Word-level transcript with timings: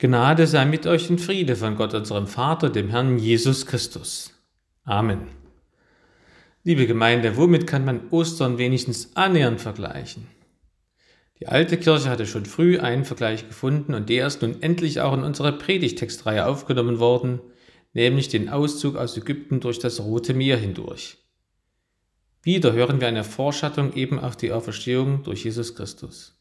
Gnade 0.00 0.46
sei 0.46 0.64
mit 0.64 0.86
euch 0.86 1.10
und 1.10 1.20
Friede 1.20 1.56
von 1.56 1.76
Gott, 1.76 1.92
unserem 1.92 2.26
Vater, 2.26 2.70
dem 2.70 2.88
Herrn 2.88 3.18
Jesus 3.18 3.66
Christus. 3.66 4.32
Amen. 4.82 5.26
Liebe 6.64 6.86
Gemeinde, 6.86 7.36
womit 7.36 7.66
kann 7.66 7.84
man 7.84 8.08
Ostern 8.08 8.56
wenigstens 8.56 9.14
annähernd 9.14 9.60
vergleichen? 9.60 10.26
Die 11.38 11.48
alte 11.48 11.76
Kirche 11.76 12.08
hatte 12.08 12.26
schon 12.26 12.46
früh 12.46 12.78
einen 12.78 13.04
Vergleich 13.04 13.46
gefunden 13.46 13.92
und 13.92 14.08
der 14.08 14.26
ist 14.26 14.40
nun 14.40 14.62
endlich 14.62 15.02
auch 15.02 15.12
in 15.12 15.22
unsere 15.22 15.52
Predigtextreihe 15.52 16.46
aufgenommen 16.46 16.98
worden, 16.98 17.40
nämlich 17.92 18.28
den 18.28 18.48
Auszug 18.48 18.96
aus 18.96 19.18
Ägypten 19.18 19.60
durch 19.60 19.80
das 19.80 20.00
Rote 20.00 20.32
Meer 20.32 20.56
hindurch. 20.56 21.18
Wieder 22.42 22.72
hören 22.72 23.02
wir 23.02 23.08
eine 23.08 23.22
Vorschattung 23.22 23.92
eben 23.92 24.18
auf 24.18 24.34
die 24.34 24.50
Auferstehung 24.50 25.24
durch 25.24 25.44
Jesus 25.44 25.74
Christus. 25.74 26.39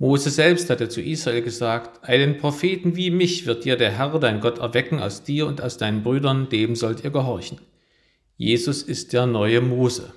Mose 0.00 0.30
selbst 0.30 0.70
hatte 0.70 0.88
zu 0.88 1.02
Israel 1.02 1.42
gesagt, 1.42 2.08
einen 2.08 2.38
Propheten 2.38 2.96
wie 2.96 3.10
mich 3.10 3.44
wird 3.44 3.66
dir 3.66 3.76
der 3.76 3.90
Herr, 3.90 4.18
dein 4.18 4.40
Gott, 4.40 4.56
erwecken 4.56 4.98
aus 4.98 5.24
dir 5.24 5.46
und 5.46 5.60
aus 5.60 5.76
deinen 5.76 6.02
Brüdern, 6.02 6.48
dem 6.48 6.74
sollt 6.74 7.04
ihr 7.04 7.10
gehorchen. 7.10 7.60
Jesus 8.38 8.82
ist 8.82 9.12
der 9.12 9.26
neue 9.26 9.60
Mose. 9.60 10.14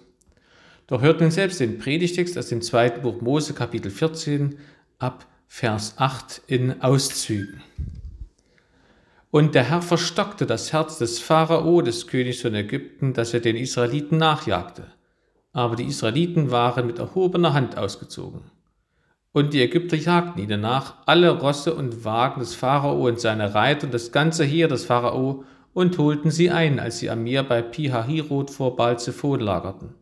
Doch 0.88 1.02
hört 1.02 1.20
nun 1.20 1.32
selbst 1.32 1.60
den 1.60 1.80
Predigtext 1.80 2.38
aus 2.38 2.48
dem 2.48 2.62
zweiten 2.62 3.02
Buch 3.02 3.20
Mose, 3.20 3.54
Kapitel 3.54 3.92
14, 3.92 4.58
ab 5.00 5.28
Vers 5.50 5.96
8 5.98 6.44
in 6.48 6.82
Auszügen. 6.82 7.62
Und 9.32 9.54
der 9.54 9.70
Herr 9.70 9.82
verstockte 9.82 10.46
das 10.46 10.72
Herz 10.72 10.98
des 10.98 11.20
Pharao, 11.20 11.82
des 11.82 12.08
Königs 12.08 12.40
von 12.40 12.56
Ägypten, 12.56 13.12
dass 13.12 13.34
er 13.34 13.42
den 13.42 13.58
Israeliten 13.58 14.18
nachjagte. 14.18 14.94
Aber 15.52 15.76
die 15.76 15.88
Israeliten 15.88 16.52
waren 16.52 16.88
mit 16.88 17.00
erhobener 17.00 17.54
Hand 17.54 17.78
ausgezogen. 17.78 18.53
Und 19.34 19.54
die 19.54 19.62
Ägypter 19.62 19.98
jagten 19.98 20.42
ihnen 20.42 20.62
nach, 20.62 20.96
alle 21.06 21.32
Rosse 21.32 21.74
und 21.74 22.06
Wagen 22.06 22.40
des 22.40 22.56
Pharao 22.56 23.08
und 23.08 23.20
seine 23.20 23.54
Reiter 23.54 23.88
und 23.88 23.94
das 23.94 24.12
ganze 24.12 24.46
Heer 24.46 24.68
des 24.68 24.86
Pharao, 24.86 25.44
und 25.74 25.98
holten 25.98 26.30
sie 26.30 26.52
ein, 26.52 26.80
als 26.80 27.00
sie 27.00 27.10
am 27.10 27.24
Meer 27.24 27.44
bei 27.44 27.64
Pihahirot 27.64 28.52
vor 28.52 28.76
Balzephon 28.76 29.40
lagerten. 29.40 29.96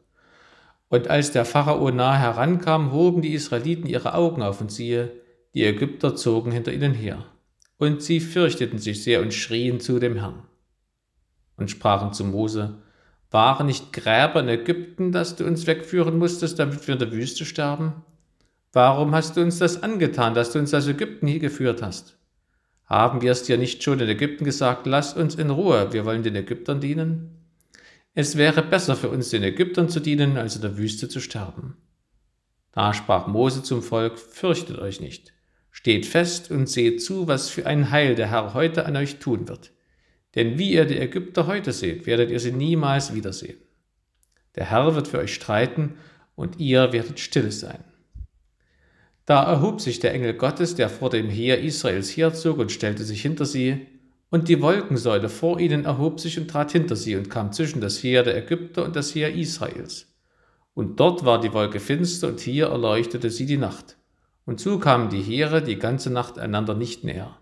Und 0.90 1.08
als 1.08 1.32
der 1.32 1.46
Pharao 1.46 1.90
nahe 1.92 2.20
herankam, 2.20 2.92
hoben 2.92 3.22
die 3.22 3.34
Israeliten 3.34 3.88
ihre 3.88 4.14
Augen 4.14 4.42
auf 4.42 4.60
und 4.60 4.70
siehe, 4.70 5.14
die 5.54 5.64
Ägypter 5.64 6.16
zogen 6.18 6.52
hinter 6.52 6.74
ihnen 6.74 6.94
her. 6.94 7.24
Und 7.78 8.04
sie 8.04 8.20
fürchteten 8.20 8.80
sich 8.80 9.02
sehr 9.02 9.22
und 9.22 9.34
schrien 9.34 9.80
zu 9.80 10.00
dem 10.00 10.18
Herrn. 10.18 10.44
Und 11.56 11.72
sprachen 11.72 12.12
zu 12.12 12.26
Mose, 12.26 12.80
waren 13.30 13.68
nicht 13.68 13.94
Gräber 13.94 14.42
in 14.42 14.50
Ägypten, 14.50 15.14
dass 15.14 15.38
du 15.38 15.46
uns 15.46 15.66
wegführen 15.68 16.18
musstest, 16.18 16.60
damit 16.60 16.86
wir 16.86 16.96
in 16.96 17.00
der 17.00 17.14
Wüste 17.14 17.46
sterben? 17.46 18.04
Warum 18.74 19.14
hast 19.14 19.36
du 19.36 19.42
uns 19.42 19.60
das 19.60 19.84
angetan, 19.84 20.34
dass 20.34 20.52
du 20.52 20.60
uns 20.60 20.74
aus 20.74 20.88
Ägypten 20.88 21.28
hier 21.28 21.40
geführt 21.40 21.82
hast? 21.82 22.18
Haben 22.86 23.22
wir 23.22 23.32
es 23.32 23.44
dir 23.44 23.58
nicht 23.58 23.84
schon 23.84 24.00
in 24.00 24.08
Ägypten 24.08 24.46
gesagt, 24.46 24.86
lass 24.86 25.14
uns 25.14 25.36
in 25.36 25.50
Ruhe, 25.50 25.92
wir 25.92 26.06
wollen 26.06 26.24
den 26.24 26.36
Ägyptern 26.36 26.80
dienen? 26.80 27.38
Es 28.14 28.38
wäre 28.38 28.62
besser 28.62 28.96
für 28.96 29.10
uns, 29.10 29.30
den 29.30 29.44
Ägyptern 29.44 29.90
zu 29.90 30.00
dienen, 30.00 30.38
als 30.38 30.56
in 30.56 30.62
der 30.62 30.78
Wüste 30.78 31.10
zu 31.10 31.20
sterben. 31.20 31.78
Da 32.72 32.94
sprach 32.94 33.28
Mose 33.28 33.64
zum 33.64 33.82
Volk, 33.82 34.18
fürchtet 34.18 34.80
euch 34.80 35.02
nicht, 35.02 35.34
steht 35.70 36.06
fest 36.06 36.50
und 36.50 36.68
seht 36.68 37.02
zu, 37.02 37.28
was 37.28 37.50
für 37.50 37.66
ein 37.66 37.92
Heil 37.92 38.16
der 38.16 38.30
Herr 38.30 38.54
heute 38.54 38.86
an 38.86 38.96
euch 38.96 39.20
tun 39.20 39.50
wird. 39.50 39.72
Denn 40.36 40.58
wie 40.58 40.72
ihr 40.72 40.86
die 40.86 41.00
Ägypter 41.00 41.48
heute 41.48 41.74
seht, 41.74 42.06
werdet 42.06 42.32
ihr 42.32 42.40
sie 42.40 42.54
niemals 42.54 43.14
wiedersehen. 43.14 43.58
Der 44.56 44.70
Herr 44.70 44.96
wird 44.96 45.10
für 45.10 45.20
euch 45.20 45.34
streiten 45.34 45.96
und 46.36 46.60
ihr 46.60 46.94
werdet 46.94 47.20
still 47.20 47.52
sein. 47.52 47.84
Da 49.26 49.44
erhob 49.44 49.82
sich 49.82 50.00
der 50.00 50.14
Engel 50.14 50.34
Gottes, 50.34 50.76
der 50.76 50.90
vor 50.90 51.10
dem 51.10 51.30
Heer 51.30 51.62
Israels 51.62 52.16
herzog, 52.16 52.58
und 52.58 52.72
stellte 52.72 53.04
sich 53.04 53.22
hinter 53.22 53.46
sie, 53.46 53.88
und 54.30 54.48
die 54.48 54.62
Wolkensäule 54.62 55.30
vor 55.30 55.60
ihnen 55.60 55.86
erhob 55.86 56.20
sich 56.20 56.40
und 56.40 56.50
trat 56.50 56.72
hinter 56.72 56.96
sie 56.96 57.16
und 57.18 57.30
kam 57.30 57.52
zwischen 57.52 57.82
das 57.82 58.02
Heer 58.02 58.24
der 58.24 58.38
Ägypter 58.38 58.86
und 58.86 58.96
das 58.96 59.14
Heer 59.14 59.36
Israels. 59.36 60.08
Und 60.74 61.00
dort 61.00 61.26
war 61.26 61.42
die 61.42 61.54
Wolke 61.54 61.80
finster, 61.80 62.30
und 62.30 62.40
hier 62.40 62.68
erleuchtete 62.68 63.30
sie 63.30 63.46
die 63.46 63.58
Nacht. 63.58 63.98
Und 64.46 64.60
so 64.60 64.80
kamen 64.80 65.10
die 65.10 65.22
Heere 65.22 65.62
die 65.62 65.78
ganze 65.78 66.10
Nacht 66.10 66.40
einander 66.40 66.74
nicht 66.74 67.04
näher. 67.04 67.38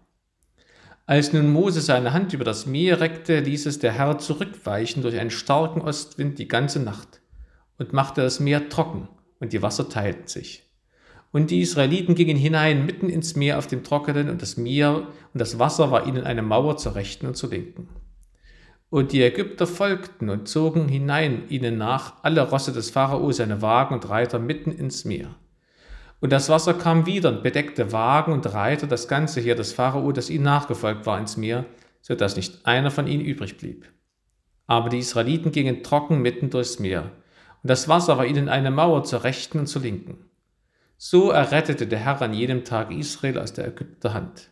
Als 1.05 1.33
nun 1.33 1.51
Mose 1.51 1.81
seine 1.81 2.13
Hand 2.13 2.33
über 2.33 2.43
das 2.43 2.65
Meer 2.65 2.99
reckte, 2.99 3.39
ließ 3.39 3.65
es 3.65 3.79
der 3.79 3.93
Herr 3.93 4.19
zurückweichen 4.19 5.01
durch 5.01 5.17
einen 5.17 5.31
starken 5.31 5.81
Ostwind 5.81 6.37
die 6.37 6.47
ganze 6.47 6.79
Nacht 6.79 7.21
und 7.77 7.93
machte 7.93 8.21
das 8.21 8.39
Meer 8.39 8.69
trocken, 8.69 9.07
und 9.39 9.53
die 9.53 9.61
Wasser 9.61 9.89
teilten 9.89 10.27
sich. 10.27 10.68
Und 11.31 11.51
die 11.51 11.61
Israeliten 11.61 12.15
gingen 12.15 12.37
hinein 12.37 12.85
mitten 12.85 13.09
ins 13.09 13.35
Meer 13.35 13.59
auf 13.59 13.67
dem 13.67 13.83
Trockenen, 13.83 14.29
und 14.29 14.41
das 14.41 14.57
Meer 14.57 14.95
und 15.33 15.39
das 15.39 15.59
Wasser 15.59 15.91
war 15.91 16.07
ihnen 16.07 16.23
eine 16.23 16.41
Mauer 16.41 16.77
zur 16.77 16.95
Rechten 16.95 17.27
und 17.27 17.35
zur 17.35 17.51
Linken. 17.51 17.87
Und 18.89 19.11
die 19.11 19.21
Ägypter 19.21 19.67
folgten 19.67 20.29
und 20.29 20.47
zogen 20.47 20.87
hinein 20.87 21.43
ihnen 21.49 21.77
nach, 21.77 22.23
alle 22.23 22.49
Rosse 22.49 22.73
des 22.73 22.89
Pharao, 22.89 23.31
seine 23.31 23.61
Wagen 23.61 23.93
und 23.93 24.09
Reiter 24.09 24.39
mitten 24.39 24.71
ins 24.71 25.05
Meer. 25.05 25.35
Und 26.19 26.31
das 26.31 26.49
Wasser 26.49 26.73
kam 26.73 27.05
wieder 27.05 27.29
und 27.29 27.43
bedeckte 27.43 27.91
Wagen 27.91 28.33
und 28.33 28.51
Reiter, 28.51 28.87
das 28.87 29.07
ganze 29.07 29.39
Heer 29.39 29.55
des 29.55 29.71
Pharao, 29.71 30.11
das 30.11 30.31
ihnen 30.31 30.43
nachgefolgt 30.43 31.05
war, 31.05 31.19
ins 31.19 31.37
Meer, 31.37 31.65
so 32.01 32.15
dass 32.15 32.35
nicht 32.35 32.65
einer 32.65 32.89
von 32.89 33.05
ihnen 33.05 33.23
übrig 33.23 33.57
blieb. 33.57 33.85
Aber 34.65 34.89
die 34.89 34.99
Israeliten 34.99 35.51
gingen 35.51 35.83
trocken 35.83 36.21
mitten 36.21 36.49
durchs 36.49 36.79
Meer, 36.79 37.11
und 37.61 37.69
das 37.69 37.87
Wasser 37.87 38.17
war 38.17 38.25
ihnen 38.25 38.49
eine 38.49 38.71
Mauer 38.71 39.03
zur 39.03 39.23
Rechten 39.23 39.59
und 39.59 39.67
zur 39.67 39.83
Linken. 39.83 40.28
So 41.01 41.31
errettete 41.31 41.87
der 41.87 41.99
Herr 41.99 42.21
an 42.21 42.33
jedem 42.33 42.65
Tag 42.65 42.91
Israel 42.91 43.39
aus 43.39 43.53
der 43.53 43.69
Ägypter 43.69 44.13
Hand. 44.13 44.49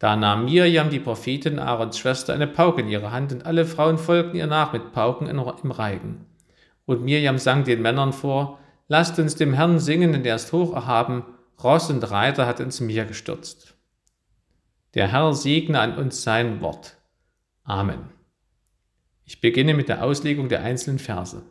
Da 0.00 0.16
nahm 0.16 0.46
Mirjam, 0.46 0.90
die 0.90 0.98
Prophetin 0.98 1.60
Aarons 1.60 1.96
Schwester, 1.96 2.34
eine 2.34 2.48
Pauke 2.48 2.80
in 2.80 2.88
ihre 2.88 3.12
Hand, 3.12 3.32
und 3.32 3.46
alle 3.46 3.64
Frauen 3.64 3.98
folgten 3.98 4.36
ihr 4.36 4.48
nach 4.48 4.72
mit 4.72 4.90
Pauken 4.92 5.28
im 5.28 5.70
Reigen. 5.70 6.26
Und 6.86 7.04
Mirjam 7.04 7.38
sang 7.38 7.62
den 7.62 7.82
Männern 7.82 8.12
vor, 8.12 8.58
Lasst 8.88 9.20
uns 9.20 9.36
dem 9.36 9.52
Herrn 9.52 9.78
singen, 9.78 10.10
denn 10.10 10.24
er 10.24 10.34
ist 10.34 10.52
hoch 10.52 10.74
erhaben, 10.74 11.22
Ross 11.62 11.88
und 11.88 12.10
Reiter 12.10 12.48
hat 12.48 12.58
ins 12.58 12.80
Meer 12.80 13.04
gestürzt. 13.04 13.76
Der 14.94 15.12
Herr 15.12 15.34
segne 15.34 15.78
an 15.78 15.98
uns 15.98 16.24
sein 16.24 16.60
Wort. 16.60 16.96
Amen. 17.62 18.10
Ich 19.24 19.40
beginne 19.40 19.74
mit 19.74 19.88
der 19.88 20.02
Auslegung 20.02 20.48
der 20.48 20.62
einzelnen 20.62 20.98
Verse. 20.98 21.44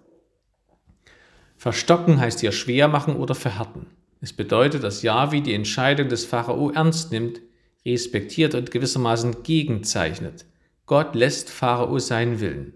Verstocken 1.57 2.19
heißt 2.19 2.40
hier 2.40 2.51
schwer 2.51 2.88
machen 2.88 3.16
oder 3.16 3.35
verhärten. 3.35 3.88
Es 4.22 4.34
bedeutet, 4.34 4.84
dass 4.84 5.01
Yahweh 5.01 5.41
die 5.41 5.53
Entscheidung 5.53 6.07
des 6.07 6.25
Pharao 6.25 6.72
ernst 6.72 7.12
nimmt, 7.12 7.41
respektiert 7.85 8.56
und 8.56 8.72
gewissermaßen 8.72 9.44
gegenzeichnet. 9.44 10.45
Gott 10.85 11.16
lässt 11.16 11.50
Pharao 11.50 12.00
seinen 12.00 12.40
Willen. 12.40 12.73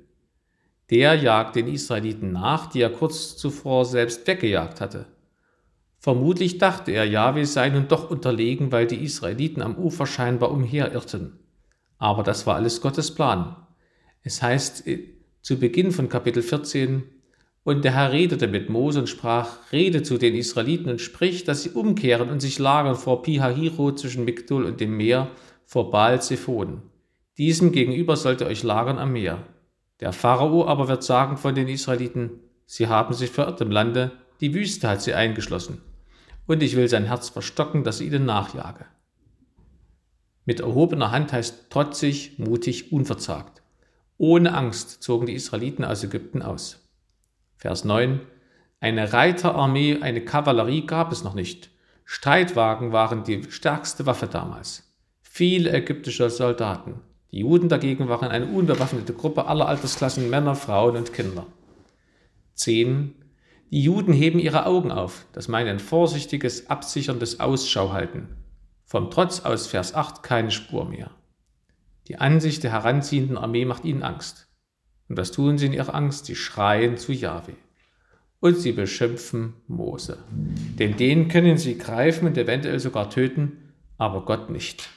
Der 0.90 1.16
jagt 1.16 1.56
den 1.56 1.68
Israeliten 1.68 2.32
nach, 2.34 2.68
die 2.68 2.82
er 2.82 2.90
kurz 2.90 3.38
zuvor 3.38 3.86
selbst 3.86 4.28
weggejagt 4.28 4.82
hatte. 4.82 5.06
Vermutlich 6.00 6.58
dachte 6.58 6.92
er, 6.92 7.06
Yahweh 7.06 7.46
sei 7.46 7.70
nun 7.70 7.88
doch 7.88 8.10
unterlegen, 8.10 8.72
weil 8.72 8.88
die 8.88 9.04
Israeliten 9.04 9.62
am 9.62 9.76
Ufer 9.76 10.08
scheinbar 10.08 10.52
umherirrten. 10.52 11.40
Aber 12.00 12.24
das 12.24 12.48
war 12.48 12.56
alles 12.56 12.82
Gottes 12.82 13.14
Plan. 13.14 13.56
Es 14.24 14.42
heißt 14.42 14.88
äh, 14.88 15.08
zu 15.42 15.60
Beginn 15.60 15.92
von 15.92 16.10
Kapitel 16.10 16.42
14, 16.42 17.04
und 17.64 17.86
der 17.86 17.94
Herr 17.94 18.12
redete 18.12 18.48
mit 18.48 18.70
Mose 18.70 19.00
und 19.00 19.08
sprach, 19.08 19.72
rede 19.72 20.02
zu 20.02 20.18
den 20.18 20.36
Israeliten 20.36 20.90
und 20.90 21.02
sprich, 21.02 21.44
dass 21.44 21.64
sie 21.64 21.70
umkehren 21.70 22.30
und 22.30 22.40
sich 22.40 22.58
lagern 22.58 22.96
vor 22.96 23.22
Pihahiro 23.22 23.94
zwischen 23.94 24.26
Migdol 24.26 24.66
und 24.66 24.80
dem 24.80 24.98
Meer, 24.98 25.30
vor 25.66 25.92
Baal 25.92 26.22
Zephon. 26.22 26.82
Diesem 27.38 27.72
gegenüber 27.72 28.18
sollt 28.18 28.42
ihr 28.42 28.48
euch 28.48 28.64
lagern 28.64 28.98
am 28.98 29.14
Meer. 29.14 29.46
Der 30.00 30.12
Pharao 30.12 30.66
aber 30.66 30.88
wird 30.88 31.04
sagen 31.04 31.38
von 31.38 31.54
den 31.54 31.68
Israeliten, 31.68 32.32
sie 32.66 32.88
haben 32.88 33.14
sich 33.14 33.30
verirrt 33.30 33.62
im 33.62 33.72
Lande, 33.72 34.12
die 34.42 34.54
Wüste 34.56 34.90
hat 34.90 35.02
sie 35.02 35.14
eingeschlossen. 35.14 35.82
Und 36.48 36.64
ich 36.64 36.76
will 36.76 36.88
sein 36.88 37.06
Herz 37.06 37.30
verstocken, 37.30 37.84
dass 37.84 38.00
sie 38.00 38.08
ihnen 38.08 38.26
nachjage. 38.26 38.86
Mit 40.46 40.60
erhobener 40.60 41.12
Hand 41.12 41.32
heißt 41.32 41.70
trotzig, 41.70 42.40
mutig, 42.40 42.92
unverzagt. 42.92 43.62
Ohne 44.18 44.54
Angst 44.54 45.04
zogen 45.04 45.28
die 45.28 45.36
Israeliten 45.36 45.86
aus 45.86 46.04
Ägypten 46.04 46.42
aus. 46.42 46.81
Vers 47.62 47.86
9. 47.86 48.22
Eine 48.80 49.14
Reiterarmee, 49.14 50.00
eine 50.02 50.22
Kavallerie 50.22 50.88
gab 50.88 51.12
es 51.12 51.24
noch 51.24 51.36
nicht. 51.36 51.70
Streitwagen 52.06 52.92
waren 52.92 53.24
die 53.24 53.44
stärkste 53.52 54.08
Waffe 54.08 54.26
damals. 54.26 54.92
Viele 55.22 55.72
ägyptische 55.72 56.32
Soldaten. 56.32 57.02
Die 57.30 57.42
Juden 57.42 57.70
dagegen 57.70 58.10
waren 58.10 58.30
eine 58.30 58.48
unbewaffnete 58.48 59.14
Gruppe 59.14 59.46
aller 59.46 59.68
Altersklassen, 59.68 60.28
Männer, 60.32 60.56
Frauen 60.56 60.96
und 60.96 61.14
Kinder. 61.14 61.46
10. 62.56 63.14
Die 63.70 63.84
Juden 63.84 64.12
heben 64.12 64.40
ihre 64.40 64.66
Augen 64.66 64.92
auf. 64.92 65.28
Das 65.32 65.48
meint 65.48 65.70
ein 65.70 65.78
vorsichtiges, 65.78 66.68
absicherndes 66.68 67.40
Ausschau 67.40 67.94
halten. 67.94 68.38
Vom 68.86 69.12
Trotz 69.12 69.42
aus 69.42 69.68
Vers 69.68 69.94
8 69.94 70.24
keine 70.24 70.50
Spur 70.50 70.86
mehr. 70.86 71.12
Die 72.08 72.18
Ansicht 72.18 72.64
der 72.64 72.72
heranziehenden 72.72 73.38
Armee 73.38 73.66
macht 73.66 73.86
ihnen 73.86 74.02
Angst. 74.02 74.51
Und 75.12 75.18
das 75.18 75.34
tun 75.34 75.58
sie 75.58 75.66
in 75.66 75.74
ihrer 75.74 75.94
Angst, 75.94 76.28
sie 76.28 76.38
schreien 76.38 76.96
zu 76.96 77.12
Jahwe. 77.12 77.52
Und 78.40 78.56
sie 78.56 78.72
beschimpfen 78.72 79.56
Mose. 79.68 80.20
Denn 80.80 80.96
den 80.96 81.28
können 81.28 81.58
sie 81.58 81.78
greifen 81.78 82.28
und 82.28 82.38
eventuell 82.38 82.80
sogar 82.80 83.10
töten, 83.10 83.74
aber 83.98 84.24
Gott 84.24 84.50
nicht. 84.50 84.88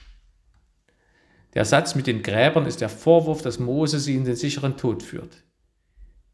Der 1.54 1.64
Satz 1.64 1.96
mit 1.96 2.06
den 2.06 2.22
Gräbern 2.22 2.64
ist 2.64 2.80
der 2.80 2.90
Vorwurf, 2.90 3.42
dass 3.42 3.58
Mose 3.58 3.98
sie 3.98 4.14
in 4.14 4.24
den 4.24 4.36
sicheren 4.36 4.76
Tod 4.76 5.02
führt. 5.02 5.42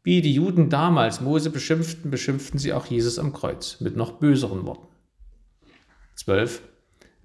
Wie 0.03 0.21
die 0.21 0.35
Juden 0.35 0.69
damals 0.69 1.19
Mose 1.19 1.49
beschimpften, 1.49 2.11
beschimpften 2.11 2.59
sie 2.59 2.73
auch 2.73 2.85
Jesus 2.85 3.17
am 3.17 3.33
Kreuz 3.33 3.81
mit 3.81 3.95
noch 3.95 4.19
böseren 4.19 4.63
Worten. 4.67 4.89
12. 6.17 6.61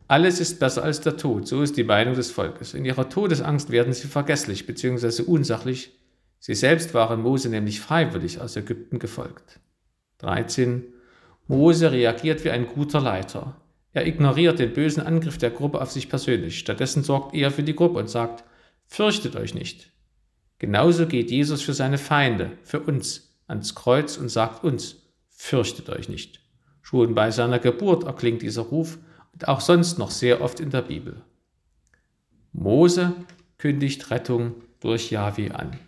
Alles 0.08 0.40
ist 0.40 0.58
besser 0.58 0.82
als 0.84 1.02
der 1.02 1.18
Tod, 1.18 1.46
so 1.46 1.60
ist 1.60 1.76
die 1.76 1.84
Meinung 1.84 2.14
des 2.14 2.30
Volkes. 2.30 2.72
In 2.72 2.86
ihrer 2.86 3.10
Todesangst 3.10 3.68
werden 3.68 3.92
sie 3.92 4.08
vergesslich 4.08 4.66
bzw. 4.66 5.20
unsachlich. 5.20 5.92
Sie 6.38 6.54
selbst 6.54 6.94
waren 6.94 7.22
Mose 7.22 7.48
nämlich 7.48 7.80
freiwillig 7.80 8.40
aus 8.40 8.56
Ägypten 8.56 8.98
gefolgt. 8.98 9.60
13. 10.18 10.84
Mose 11.48 11.92
reagiert 11.92 12.44
wie 12.44 12.50
ein 12.50 12.66
guter 12.66 13.00
Leiter. 13.00 13.60
Er 13.92 14.06
ignoriert 14.06 14.58
den 14.58 14.72
bösen 14.72 15.02
Angriff 15.02 15.38
der 15.38 15.50
Gruppe 15.50 15.80
auf 15.80 15.90
sich 15.90 16.08
persönlich. 16.08 16.58
Stattdessen 16.58 17.02
sorgt 17.02 17.34
er 17.34 17.50
für 17.50 17.62
die 17.62 17.76
Gruppe 17.76 17.98
und 17.98 18.10
sagt, 18.10 18.44
fürchtet 18.86 19.36
euch 19.36 19.54
nicht. 19.54 19.92
Genauso 20.58 21.06
geht 21.06 21.30
Jesus 21.30 21.62
für 21.62 21.74
seine 21.74 21.98
Feinde, 21.98 22.52
für 22.62 22.80
uns, 22.80 23.36
ans 23.46 23.74
Kreuz 23.74 24.16
und 24.16 24.28
sagt 24.28 24.64
uns, 24.64 25.02
fürchtet 25.28 25.88
euch 25.88 26.08
nicht. 26.08 26.40
Schon 26.82 27.14
bei 27.14 27.30
seiner 27.30 27.58
Geburt 27.58 28.04
erklingt 28.04 28.42
dieser 28.42 28.62
Ruf 28.62 28.98
und 29.32 29.48
auch 29.48 29.60
sonst 29.60 29.98
noch 29.98 30.10
sehr 30.10 30.40
oft 30.40 30.60
in 30.60 30.70
der 30.70 30.82
Bibel. 30.82 31.22
Mose 32.52 33.12
kündigt 33.58 34.10
Rettung 34.10 34.54
durch 34.80 35.10
Jahwe 35.10 35.54
an. 35.54 35.78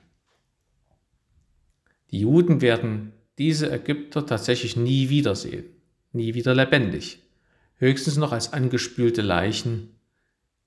Die 2.11 2.21
Juden 2.21 2.61
werden 2.61 3.13
diese 3.37 3.71
Ägypter 3.71 4.27
tatsächlich 4.27 4.77
nie 4.77 5.09
wiedersehen, 5.11 5.67
nie 6.13 6.35
wieder 6.35 6.55
lebendig, 6.55 7.23
höchstens 7.77 8.17
noch 8.17 8.33
als 8.33 8.53
angespülte 8.53 9.23
Leichen 9.23 9.91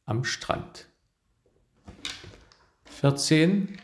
am 0.05 0.23
Strand. 0.23 0.87
14. 2.85 3.79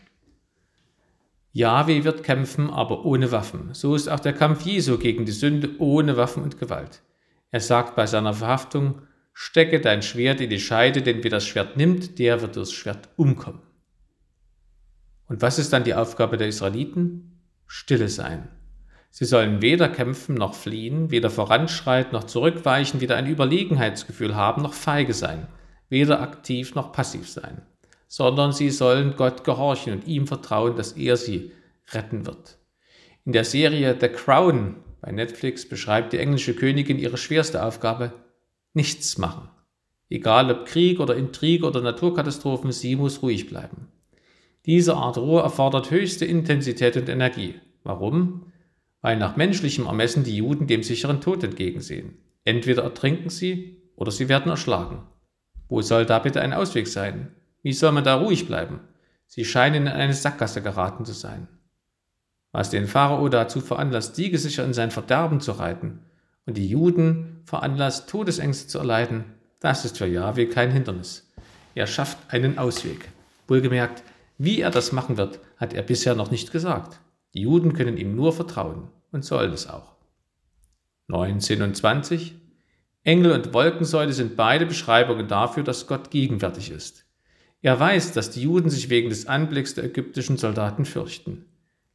Jahwe 1.51 2.03
wird 2.03 2.23
kämpfen, 2.23 2.69
aber 2.69 3.03
ohne 3.03 3.31
Waffen. 3.31 3.73
So 3.73 3.95
ist 3.95 4.07
auch 4.07 4.19
der 4.19 4.33
Kampf 4.33 4.61
Jesu 4.61 4.99
gegen 4.99 5.25
die 5.25 5.31
Sünde 5.31 5.71
ohne 5.79 6.15
Waffen 6.15 6.43
und 6.43 6.59
Gewalt. 6.59 7.01
Er 7.49 7.61
sagt 7.61 7.95
bei 7.95 8.05
seiner 8.05 8.35
Verhaftung, 8.35 9.01
stecke 9.33 9.81
dein 9.81 10.03
Schwert 10.03 10.39
in 10.39 10.51
die 10.51 10.59
Scheide, 10.59 11.01
denn 11.01 11.23
wer 11.23 11.31
das 11.31 11.47
Schwert 11.47 11.75
nimmt, 11.75 12.19
der 12.19 12.41
wird 12.41 12.55
das 12.55 12.71
Schwert 12.71 13.09
umkommen. 13.15 13.61
Und 15.27 15.41
was 15.41 15.57
ist 15.57 15.73
dann 15.73 15.83
die 15.83 15.95
Aufgabe 15.95 16.37
der 16.37 16.47
Israeliten? 16.47 17.36
Stille 17.67 18.09
sein. 18.09 18.47
Sie 19.11 19.25
sollen 19.25 19.61
weder 19.61 19.89
kämpfen 19.89 20.35
noch 20.35 20.53
fliehen, 20.55 21.11
weder 21.11 21.29
voranschreiten 21.29 22.13
noch 22.13 22.25
zurückweichen, 22.25 23.01
weder 23.01 23.15
ein 23.15 23.27
Überlegenheitsgefühl 23.27 24.35
haben 24.35 24.61
noch 24.61 24.73
feige 24.73 25.13
sein, 25.13 25.47
weder 25.89 26.21
aktiv 26.21 26.75
noch 26.75 26.91
passiv 26.91 27.29
sein 27.29 27.61
sondern 28.07 28.53
sie 28.53 28.69
sollen 28.69 29.15
Gott 29.15 29.43
gehorchen 29.43 29.93
und 29.93 30.07
ihm 30.07 30.27
vertrauen, 30.27 30.75
dass 30.75 30.93
er 30.93 31.17
sie 31.17 31.51
retten 31.89 32.25
wird. 32.25 32.57
In 33.25 33.33
der 33.33 33.43
Serie 33.43 33.95
The 33.99 34.07
Crown 34.07 34.77
bei 35.01 35.11
Netflix 35.11 35.67
beschreibt 35.67 36.13
die 36.13 36.17
englische 36.17 36.55
Königin 36.55 36.97
ihre 36.97 37.17
schwerste 37.17 37.63
Aufgabe, 37.63 38.13
nichts 38.73 39.17
machen. 39.17 39.49
Egal 40.09 40.49
ob 40.51 40.65
Krieg 40.65 40.99
oder 40.99 41.15
Intrige 41.15 41.65
oder 41.65 41.81
Naturkatastrophen, 41.81 42.71
sie 42.71 42.95
muss 42.95 43.21
ruhig 43.21 43.47
bleiben. 43.47 43.91
Diese 44.67 44.97
Art 44.97 45.17
Ruhe 45.17 45.41
erfordert 45.41 45.91
höchste 45.91 46.25
Intensität 46.25 46.97
und 46.97 47.07
Energie. 47.07 47.55
Warum? 47.83 48.51
Weil 48.99 49.15
nach 49.15 49.37
menschlichem 49.37 49.85
Ermessen 49.85 50.25
die 50.25 50.35
Juden 50.35 50.67
dem 50.67 50.83
sicheren 50.83 51.21
Tod 51.21 51.41
entgegensehen. 51.41 52.17
Entweder 52.43 52.83
ertrinken 52.83 53.29
sie 53.29 53.81
oder 53.95 54.11
sie 54.11 54.27
werden 54.27 54.49
erschlagen. 54.49 55.07
Wo 55.69 55.81
soll 55.81 56.05
da 56.05 56.19
bitte 56.19 56.41
ein 56.41 56.51
Ausweg 56.51 56.87
sein? 56.87 57.29
Wie 57.63 57.71
soll 57.71 57.93
man 57.93 58.03
da 58.03 58.15
ruhig 58.15 58.45
bleiben? 58.45 58.81
Sie 59.25 59.45
scheinen 59.45 59.87
in 59.87 59.93
eine 59.93 60.13
Sackgasse 60.13 60.61
geraten 60.61 61.05
zu 61.05 61.13
sein. 61.13 61.47
Was 62.51 62.69
den 62.69 62.87
Pharao 62.87 63.29
dazu 63.29 63.61
veranlasst, 63.61 64.17
siegesicher 64.17 64.65
in 64.65 64.73
sein 64.73 64.91
Verderben 64.91 65.39
zu 65.39 65.53
reiten 65.53 65.99
und 66.45 66.57
die 66.57 66.67
Juden 66.67 67.41
veranlasst, 67.45 68.09
Todesängste 68.09 68.67
zu 68.67 68.79
erleiden, 68.79 69.23
das 69.61 69.85
ist 69.85 69.97
für 69.97 70.07
Yahweh 70.07 70.47
kein 70.47 70.71
Hindernis. 70.71 71.31
Er 71.73 71.87
schafft 71.87 72.17
einen 72.33 72.57
Ausweg. 72.57 73.09
Wohlgemerkt, 73.47 74.03
wie 74.37 74.61
er 74.61 74.71
das 74.71 74.91
machen 74.91 75.17
wird, 75.17 75.39
hat 75.57 75.73
er 75.73 75.83
bisher 75.83 76.15
noch 76.15 76.31
nicht 76.31 76.51
gesagt. 76.51 76.99
Die 77.33 77.41
Juden 77.41 77.73
können 77.73 77.97
ihm 77.97 78.15
nur 78.15 78.33
vertrauen 78.33 78.89
und 79.11 79.25
sollen 79.25 79.51
es 79.53 79.67
auch. 79.67 79.95
19 81.07 81.61
und 81.61 81.75
20 81.75 82.35
Engel 83.03 83.31
und 83.31 83.53
Wolkensäule 83.53 84.11
sind 84.11 84.35
beide 84.35 84.65
Beschreibungen 84.65 85.29
dafür, 85.29 85.63
dass 85.63 85.87
Gott 85.87 86.11
gegenwärtig 86.11 86.71
ist. 86.71 87.05
Er 87.61 87.79
weiß, 87.79 88.11
dass 88.11 88.31
die 88.31 88.41
Juden 88.41 88.69
sich 88.69 88.89
wegen 88.89 89.09
des 89.09 89.27
Anblicks 89.27 89.75
der 89.75 89.85
ägyptischen 89.85 90.37
Soldaten 90.37 90.83
fürchten. 90.83 91.45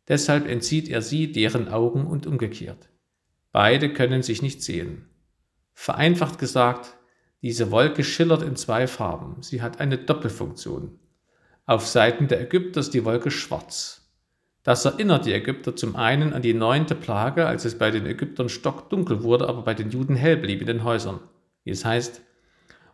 Deshalb 0.09 0.49
entzieht 0.49 0.89
er 0.89 1.03
sie 1.03 1.31
deren 1.31 1.69
Augen 1.69 2.07
und 2.07 2.27
umgekehrt. 2.27 2.89
Beide 3.53 3.93
können 3.93 4.23
sich 4.23 4.41
nicht 4.41 4.63
sehen. 4.63 5.07
Vereinfacht 5.75 6.39
gesagt, 6.39 6.97
diese 7.43 7.71
Wolke 7.71 8.05
schillert 8.05 8.43
in 8.43 8.57
zwei 8.57 8.87
Farben. 8.87 9.43
Sie 9.43 9.61
hat 9.61 9.81
eine 9.81 9.99
Doppelfunktion. 9.99 10.99
Auf 11.65 11.87
Seiten 11.87 12.27
der 12.27 12.41
Ägypter 12.41 12.81
ist 12.81 12.93
die 12.93 13.05
Wolke 13.05 13.31
schwarz. 13.31 14.11
Das 14.65 14.85
erinnert 14.85 15.27
die 15.27 15.33
Ägypter 15.33 15.77
zum 15.77 15.95
einen 15.95 16.33
an 16.33 16.43
die 16.43 16.55
neunte 16.55 16.97
Plage, 16.97 17.47
als 17.47 17.65
es 17.65 17.79
bei 17.79 17.93
den 17.93 18.05
Ägyptern 18.05 18.49
stockdunkel 18.49 19.23
wurde, 19.23 19.49
aber 19.49 19.63
bei 19.63 19.73
den 19.73 19.91
Juden 19.91 20.17
hell 20.17 20.37
blieb 20.37 20.61
in 20.61 20.67
den 20.67 20.83
Häusern. 20.83 21.21
Wie 21.63 21.71
es 21.71 21.85
heißt, 21.85 22.21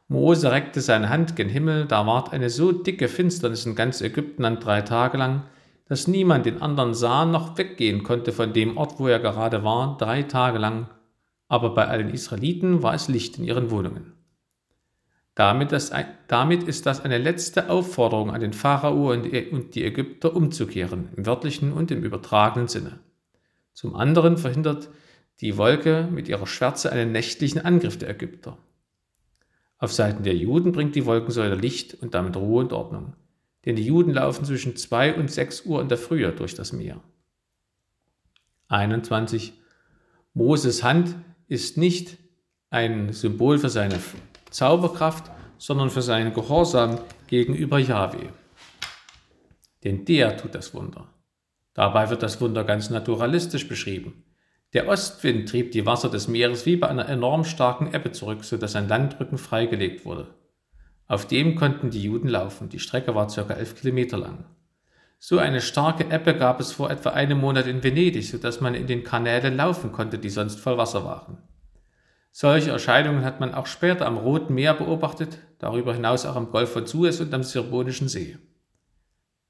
Mose 0.07 0.53
reckte 0.53 0.83
seine 0.83 1.09
Hand 1.09 1.35
gen 1.35 1.49
Himmel, 1.49 1.87
da 1.87 2.07
ward 2.07 2.35
eine 2.35 2.51
so 2.51 2.73
dicke 2.73 3.09
Finsternis 3.09 3.65
in 3.65 3.75
ganz 3.75 4.03
Ägypten 4.03 4.45
an 4.45 4.61
drei 4.61 4.83
Tage 4.83 5.17
lang, 5.17 5.45
dass 5.87 6.07
niemand 6.07 6.45
den 6.45 6.61
anderen 6.61 6.93
sah 6.93 7.25
noch 7.25 7.57
weggehen 7.57 8.03
konnte 8.03 8.33
von 8.33 8.53
dem 8.53 8.77
Ort, 8.77 8.99
wo 8.99 9.09
er 9.09 9.19
gerade 9.19 9.65
war, 9.65 9.97
drei 9.97 10.25
Tage 10.25 10.59
lang, 10.59 10.89
aber 11.49 11.75
bei 11.75 11.87
allen 11.87 12.11
Israeliten 12.11 12.83
war 12.83 12.93
es 12.93 13.09
Licht 13.09 13.39
in 13.39 13.45
ihren 13.45 13.71
Wohnungen. 13.71 14.18
Damit, 15.39 15.71
das, 15.71 15.93
damit 16.27 16.65
ist 16.65 16.85
das 16.85 17.01
eine 17.01 17.17
letzte 17.17 17.71
Aufforderung 17.71 18.33
an 18.33 18.41
den 18.41 18.53
Pharao 18.53 19.13
und 19.13 19.23
die 19.77 19.85
Ägypter 19.85 20.35
umzukehren, 20.35 21.11
im 21.15 21.27
wörtlichen 21.27 21.73
und 21.73 21.93
im 21.93 22.03
übertragenen 22.03 22.67
Sinne. 22.67 22.99
Zum 23.73 23.95
anderen 23.95 24.37
verhindert 24.37 24.89
die 25.41 25.57
Wolke 25.57 26.09
mit 26.11 26.29
ihrer 26.29 26.49
Schwärze 26.49 26.91
einen 26.91 27.13
nächtlichen 27.13 27.65
Angriff 27.65 27.97
der 27.97 28.11
Ägypter. 28.11 28.59
Auf 29.79 29.93
Seiten 29.93 30.25
der 30.25 30.35
Juden 30.35 30.73
bringt 30.73 30.97
die 30.97 31.07
Wolkensäule 31.07 31.55
Licht 31.55 31.95
und 31.95 32.15
damit 32.15 32.37
Ruhe 32.37 32.65
und 32.65 32.73
Ordnung. 32.73 33.15
Denn 33.65 33.77
die 33.77 33.87
Juden 33.87 34.15
laufen 34.15 34.45
zwischen 34.45 34.75
2 34.75 35.15
und 35.15 35.31
6 35.31 35.67
Uhr 35.67 35.81
in 35.81 35.89
der 35.89 35.99
Frühe 35.99 36.33
durch 36.33 36.57
das 36.57 36.73
Meer. 36.73 37.01
21. 38.67 39.53
Moses 40.35 40.83
Hand 40.83 41.15
ist 41.47 41.77
nicht 41.77 42.19
ein 42.71 43.13
Symbol 43.13 43.59
für 43.59 43.69
seine 43.69 44.01
Zauberkraft, 44.51 45.31
sondern 45.59 45.91
für 45.91 46.03
seinen 46.03 46.33
Gehorsam 46.33 46.99
gegenüber 47.27 47.79
Yahweh. 47.79 48.29
Denn 49.85 50.05
der 50.05 50.37
tut 50.37 50.55
das 50.55 50.75
Wunder. 50.75 51.07
Dabei 51.75 52.11
wird 52.11 52.23
das 52.23 52.41
Wunder 52.41 52.65
ganz 52.65 52.91
naturalistisch 52.91 53.69
beschrieben. 53.69 54.25
Der 54.75 54.89
Ostwind 54.89 55.49
trieb 55.49 55.73
die 55.73 55.87
Wasser 55.87 56.11
des 56.11 56.29
Meeres 56.29 56.67
wie 56.67 56.77
bei 56.77 56.89
einer 56.89 57.09
enorm 57.09 57.45
starken 57.45 57.95
Ebbe 57.95 58.13
zurück, 58.13 58.45
so 58.45 58.57
dass 58.57 58.77
ein 58.77 58.89
Landrücken 58.89 59.39
freigelegt 59.39 60.05
wurde. 60.05 60.35
Auf 61.07 61.27
dem 61.27 61.55
konnten 61.55 61.91
die 61.91 62.03
Juden 62.03 62.29
laufen. 62.29 62.69
Die 62.69 62.79
Strecke 62.79 63.15
war 63.15 63.29
ca. 63.29 63.55
elf 63.55 63.81
Kilometer 63.81 64.19
lang. 64.19 64.45
So 65.19 65.39
eine 65.39 65.61
starke 65.61 66.05
Ebbe 66.11 66.35
gab 66.37 66.61
es 66.61 66.73
vor 66.73 66.91
etwa 66.91 67.11
einem 67.11 67.41
Monat 67.41 67.67
in 67.67 67.83
Venedig, 67.83 68.29
so 68.29 68.39
dass 68.39 68.61
man 68.61 68.75
in 68.75 68.87
den 68.87 69.05
Kanälen 69.05 69.57
laufen 69.57 69.91
konnte, 69.91 70.19
die 70.19 70.29
sonst 70.29 70.61
voll 70.61 70.77
Wasser 70.77 71.05
waren. 71.05 71.39
Solche 72.31 72.71
Erscheinungen 72.71 73.25
hat 73.25 73.41
man 73.41 73.55
auch 73.55 73.67
später 73.67 74.07
am 74.07 74.17
Roten 74.17 74.55
Meer 74.55 74.75
beobachtet, 74.75 75.39
darüber 75.59 75.95
hinaus 75.95 76.27
auch 76.27 76.37
am 76.37 76.51
Golf 76.51 76.73
von 76.73 76.87
Suez 76.87 77.21
und 77.21 77.33
am 77.35 77.43
Sirbonischen 77.43 78.09
See. 78.09 78.39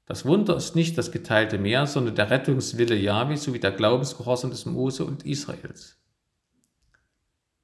Das 0.05 0.25
Wunder 0.25 0.57
ist 0.57 0.75
nicht 0.75 0.97
das 0.97 1.11
geteilte 1.11 1.59
Meer, 1.59 1.85
sondern 1.85 2.15
der 2.15 2.31
Rettungswille 2.31 2.95
Jahwe 2.95 3.37
sowie 3.37 3.59
der 3.59 3.71
Glaubensgehorsam 3.71 4.49
des 4.49 4.65
Mose 4.65 5.05
und 5.05 5.23
Israels. 5.23 5.99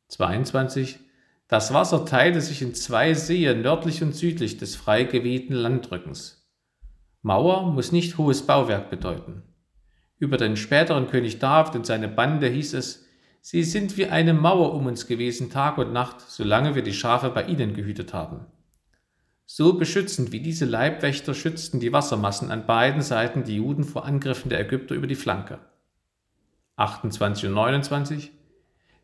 22. 0.09 0.99
Das 1.47 1.73
Wasser 1.73 2.05
teilte 2.05 2.41
sich 2.41 2.61
in 2.61 2.75
zwei 2.75 3.15
Seen 3.15 3.61
nördlich 3.61 4.03
und 4.03 4.15
südlich 4.15 4.57
des 4.57 4.75
frei 4.75 5.03
gewehten 5.05 5.53
Landrückens. 5.53 6.47
Mauer 7.23 7.71
muss 7.71 7.91
nicht 7.91 8.19
hohes 8.19 8.45
Bauwerk 8.45 8.91
bedeuten. 8.91 9.41
Über 10.19 10.37
den 10.37 10.55
späteren 10.55 11.07
König 11.07 11.39
David 11.39 11.75
und 11.75 11.85
seine 11.87 12.07
Bande 12.07 12.47
hieß 12.47 12.75
es, 12.75 13.04
sie 13.45 13.63
sind 13.63 13.95
wie 13.95 14.07
eine 14.07 14.33
Mauer 14.33 14.73
um 14.73 14.87
uns 14.87 15.05
gewesen 15.05 15.51
Tag 15.51 15.77
und 15.77 15.93
Nacht, 15.93 16.19
solange 16.19 16.73
wir 16.73 16.81
die 16.81 16.95
Schafe 16.95 17.29
bei 17.29 17.43
ihnen 17.45 17.75
gehütet 17.75 18.11
haben. 18.11 18.47
So 19.45 19.73
beschützend 19.73 20.31
wie 20.31 20.39
diese 20.39 20.65
Leibwächter 20.65 21.35
schützten 21.35 21.79
die 21.79 21.93
Wassermassen 21.93 22.49
an 22.49 22.65
beiden 22.65 23.03
Seiten 23.03 23.43
die 23.43 23.57
Juden 23.57 23.83
vor 23.83 24.03
Angriffen 24.05 24.49
der 24.49 24.61
Ägypter 24.61 24.95
über 24.95 25.05
die 25.05 25.13
Flanke. 25.13 25.59
28 26.77 27.45
und 27.45 27.53
29 27.53 28.31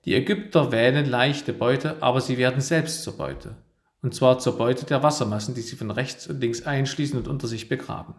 Die 0.06 0.16
Ägypter 0.16 0.72
wählen 0.72 1.08
leichte 1.08 1.54
Beute, 1.54 2.02
aber 2.02 2.20
sie 2.20 2.40
werden 2.40 2.62
selbst 2.62 3.04
zur 3.04 3.18
Beute. 3.18 3.56
und 4.02 4.16
zwar 4.16 4.40
zur 4.40 4.58
Beute 4.58 4.88
der 4.88 5.04
Wassermassen, 5.04 5.54
die 5.54 5.62
sie 5.62 5.76
von 5.76 5.92
rechts 5.92 6.26
und 6.26 6.42
links 6.42 6.64
einschließen 6.64 7.20
und 7.20 7.28
unter 7.28 7.46
sich 7.46 7.70
begraben. 7.70 8.16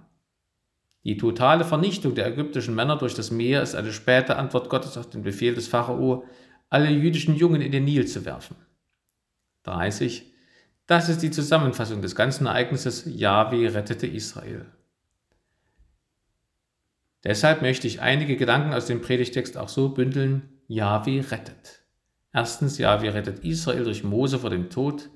Die 1.05 1.17
totale 1.17 1.65
Vernichtung 1.65 2.15
der 2.15 2.27
ägyptischen 2.27 2.75
Männer 2.75 2.97
durch 2.97 3.15
das 3.15 3.31
Meer 3.31 3.63
ist 3.63 3.75
eine 3.75 3.93
späte 3.93 4.37
Antwort 4.37 4.69
Gottes 4.69 4.97
auf 4.97 5.11
den 5.11 5.23
Befehl 5.23 5.55
des 5.55 5.67
Pharao, 5.67 6.25
alle 6.71 6.91
jüdischen 6.91 7.35
Jungen 7.35 7.61
in 7.61 7.73
den 7.73 7.85
Nil 7.85 8.07
zu 8.07 8.25
werfen. 8.25 8.57
30. 9.65 10.33
Das 10.87 11.09
ist 11.09 11.23
die 11.23 11.31
Zusammenfassung 11.31 12.03
des 12.03 12.15
ganzen 12.15 12.47
Ereignisses 12.47 13.05
Yahweh 13.07 13.69
rettete 13.69 14.07
Israel. 14.07 14.67
Deshalb 17.25 17.63
möchte 17.63 17.87
ich 17.87 18.01
einige 18.01 18.37
Gedanken 18.37 18.73
aus 18.73 18.87
dem 18.87 19.01
Predigtext 19.01 19.57
auch 19.57 19.69
so 19.69 19.91
bündeln, 19.91 20.61
Yahweh 20.67 21.21
rettet. 21.21 21.85
Erstens, 22.33 22.79
Yahweh 22.79 23.11
rettet 23.11 23.45
Israel 23.45 23.85
durch 23.85 24.03
Mose 24.03 24.39
vor 24.39 24.51
dem 24.51 24.71
Tod. 24.71 25.11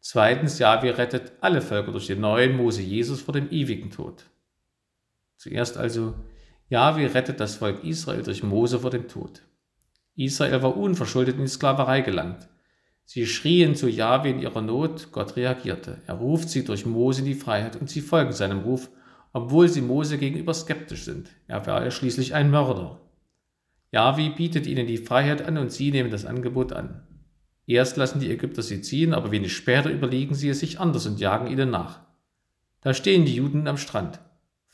Zweitens, 0.00 0.58
Yahweh 0.58 0.90
rettet 0.90 1.32
alle 1.40 1.62
Völker 1.62 1.92
durch 1.92 2.06
den 2.06 2.20
neuen 2.20 2.56
Mose 2.56 2.82
Jesus 2.82 3.22
vor 3.22 3.34
dem 3.34 3.50
ewigen 3.50 3.90
Tod. 3.90 4.24
Zuerst 5.38 5.76
also, 5.76 6.14
Yahweh 6.68 7.06
rettet 7.06 7.38
das 7.38 7.54
Volk 7.54 7.84
Israel 7.84 8.24
durch 8.24 8.42
Mose 8.42 8.80
vor 8.80 8.90
dem 8.90 9.06
Tod. 9.06 9.42
Israel 10.16 10.62
war 10.62 10.76
unverschuldet 10.76 11.36
in 11.36 11.42
die 11.42 11.48
Sklaverei 11.48 12.00
gelangt. 12.00 12.48
Sie 13.04 13.24
schrien 13.24 13.76
zu 13.76 13.88
Yahweh 13.88 14.30
in 14.30 14.40
ihrer 14.40 14.60
Not, 14.60 15.12
Gott 15.12 15.36
reagierte. 15.36 16.02
Er 16.08 16.14
ruft 16.16 16.50
sie 16.50 16.64
durch 16.64 16.86
Mose 16.86 17.20
in 17.20 17.26
die 17.26 17.34
Freiheit 17.34 17.76
und 17.76 17.88
sie 17.88 18.00
folgen 18.00 18.32
seinem 18.32 18.58
Ruf, 18.58 18.90
obwohl 19.32 19.68
sie 19.68 19.80
Mose 19.80 20.18
gegenüber 20.18 20.52
skeptisch 20.52 21.04
sind. 21.04 21.30
Er 21.46 21.64
war 21.66 21.84
ja 21.84 21.92
schließlich 21.92 22.34
ein 22.34 22.50
Mörder. 22.50 23.00
Yahweh 23.92 24.30
bietet 24.30 24.66
ihnen 24.66 24.88
die 24.88 24.98
Freiheit 24.98 25.42
an 25.46 25.56
und 25.56 25.70
sie 25.70 25.92
nehmen 25.92 26.10
das 26.10 26.26
Angebot 26.26 26.72
an. 26.72 27.06
Erst 27.64 27.96
lassen 27.96 28.18
die 28.18 28.30
Ägypter 28.32 28.62
sie 28.62 28.80
ziehen, 28.80 29.14
aber 29.14 29.30
wenig 29.30 29.54
später 29.54 29.88
überlegen 29.88 30.34
sie 30.34 30.48
es 30.48 30.58
sich 30.58 30.80
anders 30.80 31.06
und 31.06 31.20
jagen 31.20 31.46
ihnen 31.46 31.70
nach. 31.70 32.00
Da 32.80 32.92
stehen 32.92 33.24
die 33.24 33.36
Juden 33.36 33.68
am 33.68 33.78
Strand. 33.78 34.18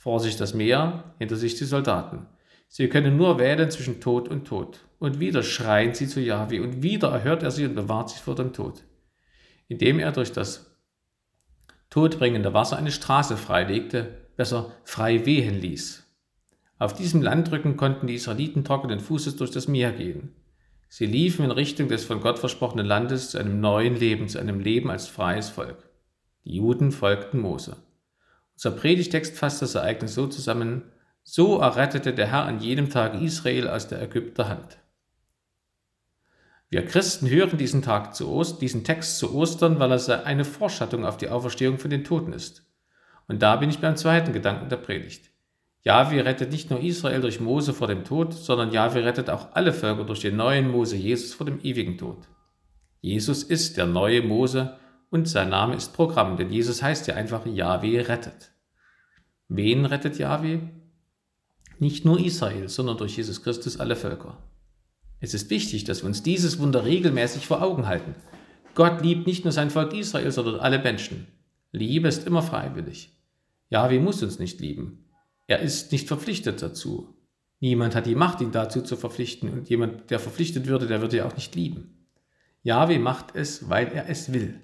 Vor 0.04 0.20
sich 0.20 0.37
das 0.37 0.52
Meer, 0.52 1.14
hinter 1.18 1.37
sich 1.37 1.54
die 1.54 1.64
Soldaten. 1.64 2.26
Sie 2.68 2.90
können 2.90 3.16
nur 3.16 3.38
wählen 3.38 3.70
zwischen 3.70 4.02
Tod 4.02 4.28
und 4.28 4.44
Tod. 4.44 4.80
Und 4.99 5.18
wieder 5.18 5.42
schreien 5.42 5.94
sie 5.94 6.06
zu 6.06 6.20
Yahweh 6.20 6.61
und 6.61 6.82
wieder 6.82 7.08
erhört 7.08 7.42
er 7.42 7.50
sie 7.50 7.64
und 7.64 7.75
bewahrt 7.75 8.11
sich 8.11 8.20
vor 8.20 8.34
dem 8.34 8.52
Tod. 8.52 8.82
Indem 9.66 9.99
er 9.99 10.12
durch 10.12 10.30
das 10.30 10.76
todbringende 11.88 12.52
Wasser 12.52 12.76
eine 12.76 12.90
Straße 12.90 13.38
freilegte, 13.38 14.28
besser 14.37 14.73
frei 14.84 15.25
wehen 15.25 15.58
ließ. 15.58 16.06
Auf 16.78 16.92
diesem 16.92 17.23
Landrücken 17.23 17.78
konnten 17.78 18.06
die 18.06 18.16
Israeliten 18.16 18.62
trockenen 18.62 19.00
Fußes 19.00 19.37
durch 19.37 19.52
das 19.52 19.68
Meer 19.68 19.92
gehen. 19.92 20.34
Sie 20.90 21.06
liefen 21.06 21.46
in 21.46 21.50
Richtung 21.50 21.88
des 21.88 22.04
von 22.04 22.20
Gott 22.20 22.38
versprochenen 22.38 22.84
Landes 22.84 23.30
zu 23.30 23.38
einem 23.38 23.58
neuen 23.58 23.96
Leben, 23.96 24.28
zu 24.28 24.38
einem 24.38 24.61
Leben 24.61 24.90
als 24.90 25.08
freies 25.08 25.49
Volk. 25.49 25.88
Die 26.44 26.56
Juden 26.56 26.92
folgten 26.92 27.40
Mose. 27.40 27.78
Unser 28.54 28.70
Predigtext 28.73 29.37
fasst 29.37 29.62
das 29.62 29.75
Ereignis 29.75 30.14
so 30.14 30.26
zusammen, 30.26 30.90
so 31.23 31.58
errettete 31.58 32.12
der 32.14 32.26
Herr 32.26 32.44
an 32.44 32.61
jedem 32.61 32.90
Tag 32.90 33.20
Israel 33.20 33.68
aus 33.68 33.88
der 33.88 34.02
Ägypter 34.02 34.49
Hand. 34.49 34.78
Wir 36.68 36.84
Christen 36.84 37.28
hören 37.28 37.56
diesen, 37.56 37.82
Tag 37.82 38.14
zu 38.14 38.30
Ost, 38.30 38.61
diesen 38.61 38.84
Text 38.84 39.18
zu 39.18 39.34
Ostern, 39.34 39.78
weil 39.78 39.92
er 39.92 40.26
eine 40.26 40.44
Vorschattung 40.44 41.04
auf 41.04 41.16
die 41.16 41.28
Auferstehung 41.28 41.78
von 41.78 41.90
den 41.90 42.04
Toten 42.04 42.32
ist. 42.32 42.66
Und 43.28 43.42
da 43.42 43.56
bin 43.56 43.70
ich 43.70 43.78
beim 43.78 43.96
zweiten 43.96 44.32
Gedanken 44.32 44.68
der 44.68 44.76
Predigt. 44.76 45.30
Jahwe 45.82 46.25
rettet 46.25 46.50
nicht 46.50 46.70
nur 46.70 46.80
Israel 46.80 47.20
durch 47.20 47.40
Mose 47.40 47.75
vor 47.75 47.87
dem 47.87 48.04
Tod, 48.04 48.32
sondern 48.32 48.73
Jahwe 48.73 49.04
rettet 49.04 49.30
auch 49.30 49.52
alle 49.52 49.73
Völker 49.73 50.04
durch 50.04 50.20
den 50.20 50.37
neuen 50.37 50.70
Mose 50.70 50.96
Jesus 50.96 51.34
vor 51.34 51.46
dem 51.46 51.61
ewigen 51.62 51.99
Tod. 51.99 52.26
Jesus 53.00 53.42
ist 53.42 53.76
der 53.76 53.87
neue 53.87 54.23
Mose 54.23 54.78
und 55.14 55.28
sein 55.28 55.50
Name 55.50 55.76
ist 55.76 55.92
Programm, 55.92 56.37
denn 56.37 56.50
Jesus 56.50 56.83
heißt 56.83 57.06
ja 57.06 57.14
einfach 57.14 57.47
Jahwe 57.47 58.09
rettet. 58.09 58.50
Wen 59.47 59.85
rettet 59.85 60.18
Jahwe? 60.18 60.71
Nicht 61.78 62.04
nur 62.04 62.18
Israel, 62.18 62.68
sondern 62.68 62.97
durch 62.97 63.16
Jesus 63.16 63.40
Christus 63.40 63.78
alle 63.78 63.94
Völker. 63.94 64.42
Es 65.21 65.33
ist 65.33 65.50
wichtig, 65.50 65.85
dass 65.85 66.02
wir 66.02 66.09
uns 66.09 66.25
dieses 66.25 66.59
Wunder 66.59 66.85
regelmäßig 66.85 67.47
vor 67.47 67.62
Augen 67.62 67.87
halten. 67.87 68.16
Gott 68.75 69.02
liebt 69.02 69.28
nicht 69.28 69.44
nur 69.44 69.52
sein 69.52 69.71
Volk 69.71 69.94
Israel, 69.94 70.33
sondern 70.33 70.59
alle 70.59 70.80
Menschen. 70.80 71.28
Liebe 71.71 72.09
ist 72.09 72.26
immer 72.26 72.42
freiwillig. 72.42 73.16
Jahwe 73.71 74.00
muss 74.00 74.21
uns 74.21 74.40
nicht 74.40 74.61
lieben. 74.61 75.04
Er 75.47 75.61
ist 75.61 75.92
nicht 75.92 76.09
verpflichtet 76.09 76.61
dazu. 76.61 77.14
Niemand 77.61 77.94
hat 77.94 78.06
die 78.06 78.16
Macht, 78.16 78.40
ihn 78.40 78.50
dazu 78.50 78.83
zu 78.83 78.97
verpflichten, 78.97 79.49
und 79.49 79.68
jemand, 79.68 80.11
der 80.11 80.18
verpflichtet 80.18 80.66
würde, 80.66 80.88
der 80.88 81.00
würde 81.00 81.18
ja 81.18 81.26
auch 81.26 81.37
nicht 81.37 81.54
lieben. 81.54 82.09
Jahwe 82.64 82.99
macht 82.99 83.37
es, 83.37 83.71
weil 83.71 83.92
er 83.92 84.09
es 84.09 84.33
will. 84.33 84.61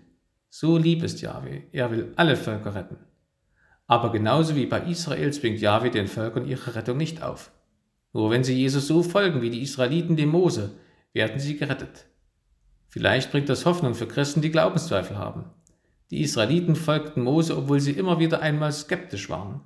So 0.52 0.76
lieb 0.76 1.04
ist 1.04 1.22
Jahwe. 1.22 1.62
Er 1.70 1.92
will 1.92 2.12
alle 2.16 2.36
Völker 2.36 2.74
retten. 2.74 2.98
Aber 3.86 4.10
genauso 4.10 4.56
wie 4.56 4.66
bei 4.66 4.80
Israel 4.82 5.32
zwingt 5.32 5.60
Jahwe 5.60 5.90
den 5.90 6.08
Völkern 6.08 6.46
ihre 6.46 6.74
Rettung 6.74 6.96
nicht 6.96 7.22
auf. 7.22 7.52
Nur 8.12 8.30
wenn 8.30 8.42
sie 8.42 8.54
Jesus 8.54 8.88
so 8.88 9.04
folgen 9.04 9.42
wie 9.42 9.50
die 9.50 9.62
Israeliten 9.62 10.16
dem 10.16 10.30
Mose, 10.30 10.72
werden 11.12 11.38
sie 11.38 11.56
gerettet. 11.56 12.06
Vielleicht 12.88 13.30
bringt 13.30 13.48
das 13.48 13.64
Hoffnung 13.64 13.94
für 13.94 14.08
Christen, 14.08 14.42
die 14.42 14.50
Glaubenszweifel 14.50 15.16
haben. 15.16 15.44
Die 16.10 16.22
Israeliten 16.22 16.74
folgten 16.74 17.22
Mose, 17.22 17.56
obwohl 17.56 17.78
sie 17.78 17.92
immer 17.92 18.18
wieder 18.18 18.42
einmal 18.42 18.72
skeptisch 18.72 19.30
waren. 19.30 19.60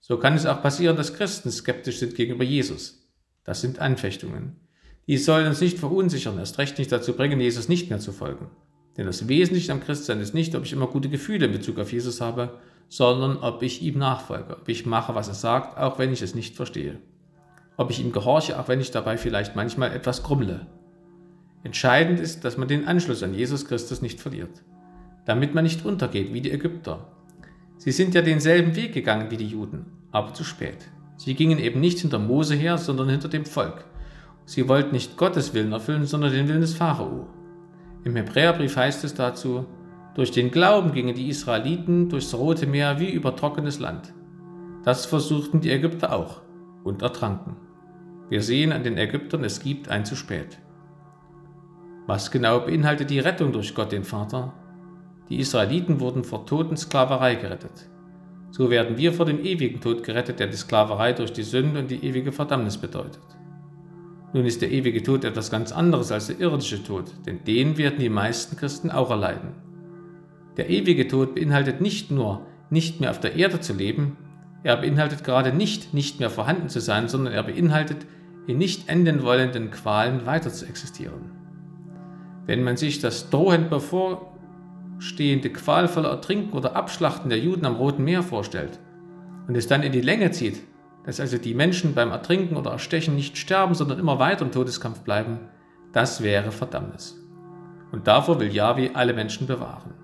So 0.00 0.18
kann 0.18 0.34
es 0.34 0.46
auch 0.46 0.60
passieren, 0.60 0.96
dass 0.96 1.14
Christen 1.14 1.52
skeptisch 1.52 2.00
sind 2.00 2.16
gegenüber 2.16 2.44
Jesus. 2.44 3.08
Das 3.44 3.60
sind 3.60 3.78
Anfechtungen. 3.78 4.56
Die 5.06 5.18
sollen 5.18 5.46
uns 5.46 5.60
nicht 5.60 5.78
verunsichern, 5.78 6.38
erst 6.38 6.58
recht 6.58 6.78
nicht 6.78 6.90
dazu 6.90 7.14
bringen, 7.14 7.40
Jesus 7.40 7.68
nicht 7.68 7.88
mehr 7.90 8.00
zu 8.00 8.10
folgen. 8.12 8.50
Denn 8.96 9.06
das 9.06 9.28
Wesentliche 9.28 9.72
am 9.72 9.80
Christsein 9.80 10.20
ist 10.20 10.34
nicht, 10.34 10.54
ob 10.54 10.64
ich 10.64 10.72
immer 10.72 10.86
gute 10.86 11.08
Gefühle 11.08 11.46
in 11.46 11.52
Bezug 11.52 11.78
auf 11.78 11.92
Jesus 11.92 12.20
habe, 12.20 12.58
sondern 12.88 13.38
ob 13.38 13.62
ich 13.62 13.82
ihm 13.82 13.98
nachfolge, 13.98 14.56
ob 14.56 14.68
ich 14.68 14.86
mache, 14.86 15.14
was 15.14 15.28
er 15.28 15.34
sagt, 15.34 15.78
auch 15.78 15.98
wenn 15.98 16.12
ich 16.12 16.22
es 16.22 16.34
nicht 16.34 16.56
verstehe. 16.56 16.98
Ob 17.76 17.90
ich 17.90 18.00
ihm 18.00 18.12
gehorche, 18.12 18.58
auch 18.58 18.68
wenn 18.68 18.80
ich 18.80 18.90
dabei 18.90 19.18
vielleicht 19.18 19.56
manchmal 19.56 19.92
etwas 19.92 20.22
grummle. 20.22 20.66
Entscheidend 21.62 22.20
ist, 22.20 22.44
dass 22.44 22.56
man 22.56 22.68
den 22.68 22.86
Anschluss 22.86 23.22
an 23.22 23.34
Jesus 23.34 23.66
Christus 23.66 24.00
nicht 24.00 24.20
verliert, 24.20 24.62
damit 25.26 25.54
man 25.54 25.64
nicht 25.64 25.84
untergeht 25.84 26.32
wie 26.32 26.40
die 26.40 26.52
Ägypter. 26.52 27.12
Sie 27.76 27.90
sind 27.90 28.14
ja 28.14 28.22
denselben 28.22 28.76
Weg 28.76 28.94
gegangen 28.94 29.30
wie 29.30 29.36
die 29.36 29.48
Juden, 29.48 29.86
aber 30.12 30.32
zu 30.32 30.44
spät. 30.44 30.78
Sie 31.16 31.34
gingen 31.34 31.58
eben 31.58 31.80
nicht 31.80 31.98
hinter 31.98 32.18
Mose 32.18 32.54
her, 32.54 32.78
sondern 32.78 33.08
hinter 33.08 33.28
dem 33.28 33.44
Volk. 33.44 33.84
Sie 34.44 34.68
wollten 34.68 34.92
nicht 34.92 35.16
Gottes 35.16 35.54
Willen 35.54 35.72
erfüllen, 35.72 36.06
sondern 36.06 36.32
den 36.32 36.48
Willen 36.48 36.60
des 36.60 36.74
Pharao. 36.74 37.26
Im 38.06 38.14
Hebräerbrief 38.14 38.76
heißt 38.76 39.02
es 39.02 39.14
dazu, 39.14 39.66
durch 40.14 40.30
den 40.30 40.52
Glauben 40.52 40.92
gingen 40.92 41.16
die 41.16 41.28
Israeliten 41.28 42.08
durchs 42.08 42.32
Rote 42.34 42.68
Meer 42.68 43.00
wie 43.00 43.10
über 43.10 43.34
trockenes 43.34 43.80
Land. 43.80 44.14
Das 44.84 45.06
versuchten 45.06 45.60
die 45.60 45.72
Ägypter 45.72 46.12
auch 46.12 46.42
und 46.84 47.02
ertranken. 47.02 47.56
Wir 48.28 48.42
sehen 48.42 48.70
an 48.70 48.84
den 48.84 48.96
Ägyptern, 48.96 49.42
es 49.42 49.58
gibt 49.58 49.88
ein 49.88 50.04
zu 50.04 50.14
spät. 50.14 50.58
Was 52.06 52.30
genau 52.30 52.60
beinhaltet 52.60 53.10
die 53.10 53.18
Rettung 53.18 53.50
durch 53.50 53.74
Gott 53.74 53.90
den 53.90 54.04
Vater? 54.04 54.54
Die 55.28 55.40
Israeliten 55.40 55.98
wurden 55.98 56.22
vor 56.22 56.46
Totensklaverei 56.46 57.34
gerettet. 57.34 57.90
So 58.52 58.70
werden 58.70 58.98
wir 58.98 59.14
vor 59.14 59.26
dem 59.26 59.40
ewigen 59.40 59.80
Tod 59.80 60.04
gerettet, 60.04 60.38
der 60.38 60.46
die 60.46 60.56
Sklaverei 60.56 61.12
durch 61.12 61.32
die 61.32 61.42
Sünde 61.42 61.80
und 61.80 61.90
die 61.90 62.04
ewige 62.04 62.30
Verdammnis 62.30 62.78
bedeutet. 62.78 63.35
Nun 64.32 64.44
ist 64.44 64.60
der 64.60 64.70
ewige 64.70 65.02
Tod 65.02 65.24
etwas 65.24 65.50
ganz 65.50 65.72
anderes 65.72 66.12
als 66.12 66.26
der 66.26 66.40
irdische 66.40 66.82
Tod, 66.82 67.12
denn 67.26 67.44
den 67.44 67.78
werden 67.78 67.98
die 67.98 68.08
meisten 68.08 68.56
Christen 68.56 68.90
auch 68.90 69.10
erleiden. 69.10 69.50
Der 70.56 70.68
ewige 70.70 71.06
Tod 71.06 71.34
beinhaltet 71.34 71.80
nicht 71.80 72.10
nur, 72.10 72.46
nicht 72.70 73.00
mehr 73.00 73.10
auf 73.10 73.20
der 73.20 73.36
Erde 73.36 73.60
zu 73.60 73.72
leben, 73.72 74.16
er 74.62 74.76
beinhaltet 74.76 75.22
gerade 75.22 75.52
nicht, 75.52 75.94
nicht 75.94 76.18
mehr 76.18 76.30
vorhanden 76.30 76.68
zu 76.68 76.80
sein, 76.80 77.08
sondern 77.08 77.32
er 77.32 77.44
beinhaltet, 77.44 78.06
in 78.46 78.58
nicht 78.58 78.88
enden 78.88 79.22
wollenden 79.22 79.70
Qualen 79.70 80.26
weiter 80.26 80.50
zu 80.50 80.66
existieren. 80.66 81.30
Wenn 82.46 82.64
man 82.64 82.76
sich 82.76 83.00
das 83.00 83.30
drohend 83.30 83.70
bevor 83.70 84.32
stehende 84.98 85.50
qualvolle 85.50 86.08
Ertrinken 86.08 86.56
oder 86.56 86.74
Abschlachten 86.74 87.28
der 87.28 87.38
Juden 87.38 87.66
am 87.66 87.76
Roten 87.76 88.04
Meer 88.04 88.22
vorstellt 88.22 88.78
und 89.46 89.56
es 89.56 89.66
dann 89.66 89.82
in 89.82 89.92
die 89.92 90.00
Länge 90.00 90.30
zieht, 90.30 90.60
dass 91.06 91.20
also 91.20 91.38
die 91.38 91.54
Menschen 91.54 91.94
beim 91.94 92.10
Ertrinken 92.10 92.56
oder 92.56 92.72
Erstechen 92.72 93.14
nicht 93.14 93.38
sterben, 93.38 93.74
sondern 93.74 93.98
immer 93.98 94.18
weiter 94.18 94.44
im 94.44 94.50
Todeskampf 94.50 95.00
bleiben, 95.00 95.38
das 95.92 96.22
wäre 96.22 96.50
Verdammnis. 96.50 97.16
Und 97.92 98.08
davor 98.08 98.40
will 98.40 98.52
Yahweh 98.52 98.90
alle 98.92 99.14
Menschen 99.14 99.46
bewahren. 99.46 99.94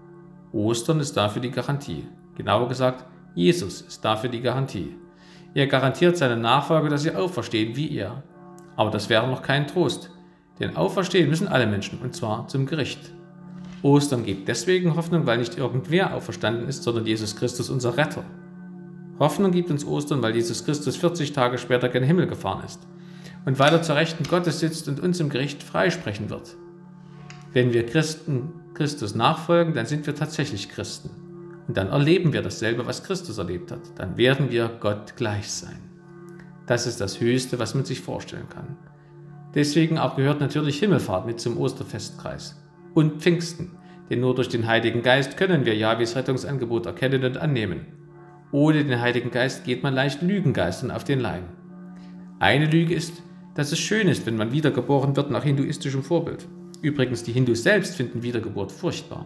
Ostern 0.53 1.01
ist 1.01 1.17
dafür 1.17 1.43
die 1.43 1.51
Garantie. 1.51 2.07
Genauer 2.37 2.69
gesagt, 2.69 3.05
Jesus 3.35 3.81
ist 3.81 4.05
dafür 4.05 4.31
die 4.31 4.41
Garantie. 4.41 4.97
Er 5.55 5.67
garantiert 5.67 6.17
seinen 6.17 6.41
Nachfolger, 6.41 6.89
dass 6.89 7.03
sie 7.03 7.15
auferstehen 7.15 7.77
wie 7.77 7.97
er. 7.97 8.23
Aber 8.77 8.91
das 8.91 9.09
wäre 9.09 9.27
noch 9.27 9.43
kein 9.43 9.67
Trost, 9.67 10.11
denn 10.61 10.77
auferstehen 10.77 11.29
müssen 11.29 11.49
alle 11.49 11.67
Menschen, 11.67 12.01
und 12.01 12.15
zwar 12.15 12.49
zum 12.49 12.65
Gericht. 12.65 13.13
Ostern 13.83 14.25
gibt 14.25 14.49
deswegen 14.49 14.97
Hoffnung, 14.97 15.27
weil 15.27 15.39
nicht 15.39 15.59
irgendwer 15.59 16.15
auferstanden 16.15 16.69
ist, 16.69 16.85
sondern 16.85 17.07
Jesus 17.07 17.35
Christus 17.35 17.69
unser 17.69 17.97
Retter. 17.97 18.25
Hoffnung 19.23 19.53
gibt 19.53 19.71
uns 19.71 19.87
Ostern, 19.87 20.21
weil 20.21 20.35
Jesus 20.35 20.65
Christus 20.65 20.97
40 20.97 21.33
Tage 21.33 21.57
später 21.57 21.89
gen 21.89 22.03
Himmel 22.03 22.27
gefahren 22.27 22.65
ist 22.65 22.81
und 23.45 23.59
weil 23.59 23.73
er 23.73 23.83
zur 23.83 23.97
Rechten 23.97 24.25
Gottes 24.25 24.61
sitzt 24.61 24.89
und 24.89 25.01
uns 25.01 25.21
im 25.21 25.29
Gericht 25.29 25.63
freisprechen 25.63 26.29
wird. 26.29 26.57
Wenn 27.53 27.73
wir 27.73 27.87
Christen 27.87 28.51
Christus 28.75 29.15
nachfolgen, 29.15 29.75
dann 29.75 29.87
sind 29.87 30.07
wir 30.07 30.15
tatsächlich 30.15 30.69
Christen. 30.69 31.11
Und 31.69 31.77
dann 31.77 31.89
erleben 31.89 32.33
wir 32.33 32.43
dasselbe, 32.43 32.87
was 32.87 33.05
Christus 33.05 33.39
erlebt 33.39 33.71
hat. 33.71 33.81
Dann 33.97 34.17
werden 34.17 34.51
wir 34.51 34.71
Gott 34.81 35.17
gleich 35.17 35.51
sein. 35.51 35.79
Das 36.67 36.87
ist 36.87 37.01
das 37.01 37.21
Höchste, 37.21 37.59
was 37.59 37.75
man 37.75 37.85
sich 37.85 38.01
vorstellen 38.01 38.49
kann. 38.49 38.77
Deswegen 39.55 39.99
auch 39.99 40.17
gehört 40.17 40.41
natürlich 40.41 40.79
Himmelfahrt 40.79 41.27
mit 41.27 41.41
zum 41.41 41.59
Osterfestkreis. 41.59 42.61
Und 42.95 43.23
Pfingsten, 43.23 43.73
denn 44.11 44.21
nur 44.21 44.35
durch 44.35 44.49
den 44.49 44.67
Heiligen 44.67 45.03
Geist 45.03 45.37
können 45.37 45.65
wir 45.65 45.77
Jahwes 45.77 46.17
Rettungsangebot 46.17 46.87
erkennen 46.87 47.25
und 47.25 47.37
annehmen. 47.37 48.02
Ohne 48.53 48.85
den 48.85 49.01
Heiligen 49.01 49.31
Geist 49.31 49.65
geht 49.65 49.83
man 49.83 49.95
leicht 49.95 50.21
Lügengeistern 50.21 50.91
auf 50.91 51.05
den 51.05 51.21
Leim. 51.21 51.45
Eine 52.39 52.67
Lüge 52.67 52.95
ist, 52.95 53.23
dass 53.55 53.73
es 53.73 53.79
schön 53.79 54.09
ist, 54.09 54.27
wenn 54.27 54.37
man 54.37 54.53
wiedergeboren 54.53 55.17
wird 55.17 55.31
nach 55.31 55.43
hinduistischem 55.43 56.03
Vorbild. 56.03 56.47
Übrigens, 56.83 57.23
die 57.23 57.33
Hindus 57.33 57.63
selbst 57.63 57.97
finden 57.97 58.23
Wiedergeburt 58.23 58.71
furchtbar. 58.71 59.25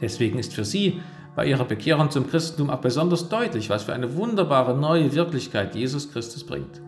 Deswegen 0.00 0.38
ist 0.40 0.52
für 0.52 0.64
sie 0.64 1.00
bei 1.36 1.46
ihrer 1.46 1.64
Bekehrung 1.64 2.10
zum 2.10 2.28
Christentum 2.28 2.70
auch 2.70 2.80
besonders 2.80 3.28
deutlich, 3.28 3.70
was 3.70 3.84
für 3.84 3.92
eine 3.92 4.16
wunderbare 4.16 4.76
neue 4.76 5.14
Wirklichkeit 5.14 5.76
Jesus 5.76 6.10
Christus 6.12 6.44
bringt. 6.44 6.82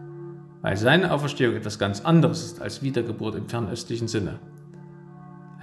Weil 0.63 0.77
seine 0.77 1.13
Auferstehung 1.13 1.55
etwas 1.55 1.79
ganz 1.79 2.01
anderes 2.01 2.45
ist 2.45 2.61
als 2.61 2.83
Wiedergeburt 2.83 3.37
im 3.37 3.49
fernöstlichen 3.49 4.09
Sinne. 4.09 4.41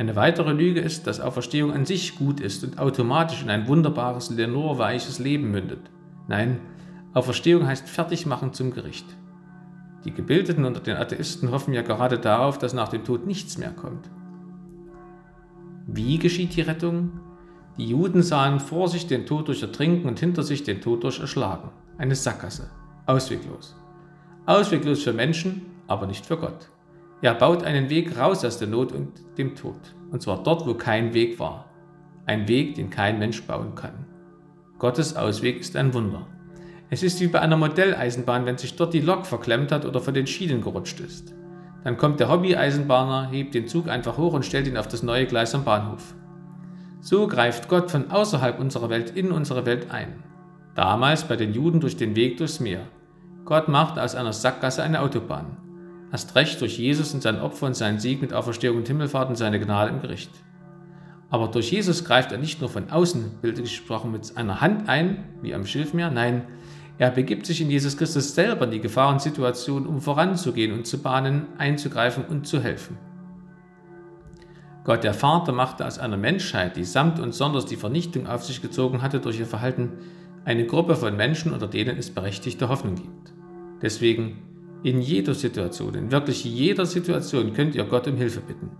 Eine 0.01 0.15
weitere 0.15 0.51
Lüge 0.51 0.79
ist, 0.79 1.05
dass 1.05 1.19
Auferstehung 1.19 1.71
an 1.73 1.85
sich 1.85 2.15
gut 2.15 2.39
ist 2.39 2.63
und 2.63 2.79
automatisch 2.79 3.43
in 3.43 3.51
ein 3.51 3.67
wunderbares, 3.67 4.31
lenorweiches 4.31 5.19
Leben 5.19 5.51
mündet. 5.51 5.91
Nein, 6.27 6.59
Auferstehung 7.13 7.67
heißt 7.67 7.87
Fertigmachen 7.87 8.51
zum 8.51 8.73
Gericht. 8.73 9.05
Die 10.03 10.11
Gebildeten 10.11 10.65
unter 10.65 10.79
den 10.79 10.97
Atheisten 10.97 11.51
hoffen 11.51 11.75
ja 11.75 11.83
gerade 11.83 12.17
darauf, 12.17 12.57
dass 12.57 12.73
nach 12.73 12.87
dem 12.87 13.03
Tod 13.03 13.27
nichts 13.27 13.59
mehr 13.59 13.69
kommt. 13.69 14.09
Wie 15.85 16.17
geschieht 16.17 16.55
die 16.55 16.61
Rettung? 16.61 17.19
Die 17.77 17.85
Juden 17.85 18.23
sahen 18.23 18.59
vor 18.59 18.87
sich 18.87 19.05
den 19.05 19.27
Tod 19.27 19.49
durch 19.49 19.61
Ertrinken 19.61 20.07
und 20.07 20.19
hinter 20.19 20.41
sich 20.41 20.63
den 20.63 20.81
Tod 20.81 21.03
durch 21.03 21.19
Erschlagen. 21.19 21.69
Eine 21.99 22.15
Sackgasse. 22.15 22.71
Ausweglos. 23.05 23.75
Ausweglos 24.47 25.03
für 25.03 25.13
Menschen, 25.13 25.61
aber 25.85 26.07
nicht 26.07 26.25
für 26.25 26.37
Gott. 26.37 26.71
Er 27.21 27.35
baut 27.35 27.63
einen 27.63 27.89
Weg 27.89 28.17
raus 28.17 28.43
aus 28.43 28.57
der 28.57 28.67
Not 28.67 28.91
und 28.91 29.37
dem 29.37 29.55
Tod. 29.55 29.79
Und 30.11 30.21
zwar 30.21 30.41
dort, 30.41 30.65
wo 30.65 30.73
kein 30.73 31.13
Weg 31.13 31.39
war. 31.39 31.69
Ein 32.25 32.47
Weg, 32.47 32.75
den 32.75 32.89
kein 32.89 33.19
Mensch 33.19 33.43
bauen 33.43 33.75
kann. 33.75 34.05
Gottes 34.79 35.15
Ausweg 35.15 35.59
ist 35.59 35.75
ein 35.75 35.93
Wunder. 35.93 36.27
Es 36.89 37.03
ist 37.03 37.21
wie 37.21 37.27
bei 37.27 37.39
einer 37.39 37.57
Modelleisenbahn, 37.57 38.45
wenn 38.45 38.57
sich 38.57 38.75
dort 38.75 38.93
die 38.93 38.99
Lok 38.99 39.25
verklemmt 39.25 39.71
hat 39.71 39.85
oder 39.85 40.01
von 40.01 40.13
den 40.13 40.27
Schienen 40.27 40.61
gerutscht 40.61 40.99
ist. 40.99 41.33
Dann 41.83 41.97
kommt 41.97 42.19
der 42.19 42.29
Hobby-Eisenbahner, 42.29 43.29
hebt 43.29 43.53
den 43.53 43.67
Zug 43.67 43.87
einfach 43.87 44.17
hoch 44.17 44.33
und 44.33 44.45
stellt 44.45 44.67
ihn 44.67 44.77
auf 44.77 44.87
das 44.87 45.03
neue 45.03 45.25
Gleis 45.25 45.55
am 45.55 45.63
Bahnhof. 45.63 46.15
So 46.99 47.27
greift 47.27 47.69
Gott 47.69 47.89
von 47.91 48.11
außerhalb 48.11 48.59
unserer 48.59 48.89
Welt 48.89 49.11
in 49.11 49.31
unsere 49.31 49.65
Welt 49.65 49.91
ein. 49.91 50.23
Damals 50.75 51.23
bei 51.23 51.35
den 51.35 51.53
Juden 51.53 51.79
durch 51.79 51.97
den 51.97 52.15
Weg 52.15 52.37
durchs 52.37 52.59
Meer. 52.59 52.81
Gott 53.45 53.67
macht 53.67 53.97
aus 53.97 54.15
einer 54.15 54.33
Sackgasse 54.33 54.83
eine 54.83 55.01
Autobahn. 55.01 55.57
Erst 56.11 56.35
recht 56.35 56.59
durch 56.59 56.77
Jesus 56.77 57.13
und 57.13 57.23
sein 57.23 57.39
Opfer 57.39 57.67
und 57.67 57.75
seinen 57.75 57.99
Sieg 57.99 58.21
mit 58.21 58.33
Auferstehung 58.33 58.77
und 58.77 58.87
Himmelfahrt 58.87 59.29
und 59.29 59.37
seine 59.37 59.59
Gnade 59.59 59.91
im 59.91 60.01
Gericht. 60.01 60.31
Aber 61.29 61.47
durch 61.47 61.71
Jesus 61.71 62.03
greift 62.03 62.33
er 62.33 62.37
nicht 62.37 62.59
nur 62.59 62.69
von 62.69 62.89
außen, 62.89 63.39
bildlich 63.41 63.77
gesprochen, 63.77 64.11
mit 64.11 64.35
einer 64.35 64.59
Hand 64.59 64.89
ein, 64.89 65.23
wie 65.41 65.53
am 65.53 65.65
Schilfmeer, 65.65 66.11
nein, 66.11 66.43
er 66.97 67.09
begibt 67.09 67.47
sich 67.47 67.61
in 67.61 67.71
Jesus 67.71 67.97
Christus 67.97 68.35
selber 68.35 68.65
in 68.65 68.71
die 68.71 68.79
Gefahrensituation, 68.79 69.87
um 69.87 70.01
voranzugehen 70.01 70.71
und 70.71 70.85
zu 70.85 71.01
bahnen, 71.01 71.47
einzugreifen 71.57 72.25
und 72.25 72.45
zu 72.45 72.61
helfen. 72.61 72.97
Gott 74.83 75.03
der 75.03 75.13
Vater 75.13 75.51
machte 75.51 75.85
aus 75.85 75.97
einer 75.97 76.17
Menschheit, 76.17 76.75
die 76.75 76.83
samt 76.83 77.19
und 77.19 77.33
sonders 77.33 77.65
die 77.65 77.75
Vernichtung 77.75 78.27
auf 78.27 78.43
sich 78.43 78.61
gezogen 78.61 79.01
hatte 79.01 79.19
durch 79.19 79.39
ihr 79.39 79.47
Verhalten, 79.47 79.93
eine 80.45 80.65
Gruppe 80.65 80.95
von 80.95 81.15
Menschen, 81.15 81.53
unter 81.53 81.67
denen 81.67 81.97
es 81.97 82.11
berechtigte 82.11 82.69
Hoffnung 82.69 82.95
gibt. 82.95 83.33
Deswegen, 83.81 84.37
in 84.83 85.01
jeder 85.01 85.33
Situation, 85.33 85.95
in 85.95 86.11
wirklich 86.11 86.43
jeder 86.43 86.85
Situation 86.85 87.53
könnt 87.53 87.75
ihr 87.75 87.83
Gott 87.83 88.07
um 88.07 88.15
Hilfe 88.15 88.41
bitten. 88.41 88.71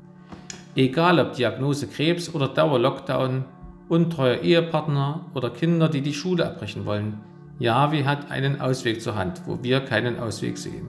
Egal 0.76 1.20
ob 1.20 1.34
Diagnose 1.34 1.88
Krebs 1.88 2.34
oder 2.34 2.48
Dauer-Lockdown, 2.48 3.46
untreuer 3.90 4.42
Ehepartner 4.42 5.30
oder 5.34 5.50
Kinder, 5.50 5.90
die 5.90 6.02
die 6.02 6.14
Schule 6.14 6.46
abbrechen 6.46 6.86
wollen, 6.86 7.20
Jahwe 7.60 8.06
hat 8.06 8.32
einen 8.32 8.62
Ausweg 8.62 9.02
zur 9.02 9.16
Hand, 9.16 9.44
wo 9.46 9.62
wir 9.62 9.82
keinen 9.82 10.18
Ausweg 10.18 10.58
sehen. 10.58 10.88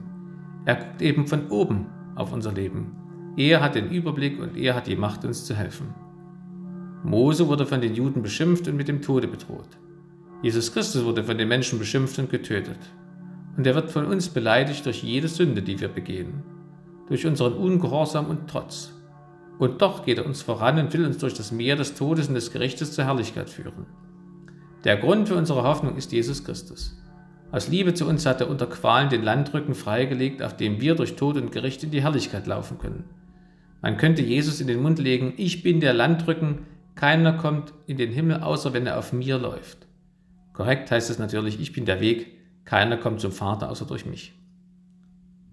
Er 0.65 0.75
guckt 0.75 1.01
eben 1.01 1.27
von 1.27 1.49
oben 1.49 1.87
auf 2.15 2.31
unser 2.31 2.53
Leben. 2.53 2.95
Er 3.35 3.61
hat 3.61 3.75
den 3.75 3.89
Überblick 3.89 4.39
und 4.39 4.57
er 4.57 4.73
hat 4.73 4.87
die 4.87 4.95
Macht, 4.95 5.25
uns 5.25 5.45
zu 5.45 5.55
helfen. 5.55 5.93
Mose 7.03 7.47
wurde 7.47 7.65
von 7.65 7.81
den 7.81 7.93
Juden 7.93 8.21
beschimpft 8.21 8.67
und 8.67 8.77
mit 8.77 8.87
dem 8.87 9.01
Tode 9.01 9.27
bedroht. 9.27 9.67
Jesus 10.41 10.71
Christus 10.71 11.03
wurde 11.03 11.23
von 11.23 11.37
den 11.37 11.49
Menschen 11.49 11.79
beschimpft 11.79 12.17
und 12.19 12.29
getötet. 12.29 12.79
Und 13.55 13.67
er 13.67 13.75
wird 13.75 13.91
von 13.91 14.05
uns 14.05 14.29
beleidigt 14.29 14.85
durch 14.85 15.03
jede 15.03 15.27
Sünde, 15.27 15.61
die 15.61 15.79
wir 15.79 15.87
begehen, 15.87 16.43
durch 17.07 17.25
unseren 17.25 17.53
Ungehorsam 17.53 18.27
und 18.27 18.49
Trotz. 18.49 18.93
Und 19.59 19.81
doch 19.81 20.03
geht 20.05 20.17
er 20.17 20.25
uns 20.25 20.41
voran 20.41 20.79
und 20.79 20.93
will 20.93 21.05
uns 21.05 21.19
durch 21.19 21.35
das 21.35 21.51
Meer 21.51 21.75
des 21.75 21.93
Todes 21.93 22.27
und 22.27 22.33
des 22.33 22.51
Gerichtes 22.51 22.93
zur 22.93 23.05
Herrlichkeit 23.05 23.49
führen. 23.49 23.85
Der 24.83 24.97
Grund 24.97 25.29
für 25.29 25.35
unsere 25.35 25.63
Hoffnung 25.63 25.95
ist 25.95 26.11
Jesus 26.11 26.43
Christus. 26.43 26.99
Aus 27.51 27.67
Liebe 27.67 27.93
zu 27.93 28.07
uns 28.07 28.25
hat 28.25 28.41
er 28.41 28.49
unter 28.49 28.65
Qualen 28.65 29.09
den 29.09 29.21
Landrücken 29.21 29.75
freigelegt, 29.75 30.41
auf 30.41 30.57
dem 30.57 30.81
wir 30.81 30.95
durch 30.95 31.15
Tod 31.15 31.37
und 31.37 31.51
Gericht 31.51 31.83
in 31.83 31.91
die 31.91 32.01
Herrlichkeit 32.01 32.47
laufen 32.47 32.79
können. 32.79 33.05
Man 33.83 33.97
könnte 33.97 34.23
Jesus 34.23 34.59
in 34.59 34.67
den 34.67 34.81
Mund 34.81 34.97
legen, 34.97 35.33
ich 35.37 35.61
bin 35.61 35.79
der 35.79 35.93
Landrücken, 35.93 36.65
keiner 36.95 37.33
kommt 37.33 37.73
in 37.85 37.97
den 37.97 38.11
Himmel, 38.11 38.41
außer 38.41 38.73
wenn 38.73 38.87
er 38.87 38.97
auf 38.97 39.13
mir 39.13 39.37
läuft. 39.37 39.87
Korrekt 40.53 40.89
heißt 40.89 41.09
es 41.09 41.19
natürlich, 41.19 41.59
ich 41.61 41.73
bin 41.73 41.85
der 41.85 41.99
Weg, 41.99 42.27
keiner 42.65 42.97
kommt 42.97 43.21
zum 43.21 43.31
Vater 43.31 43.69
außer 43.69 43.85
durch 43.85 44.05
mich. 44.05 44.33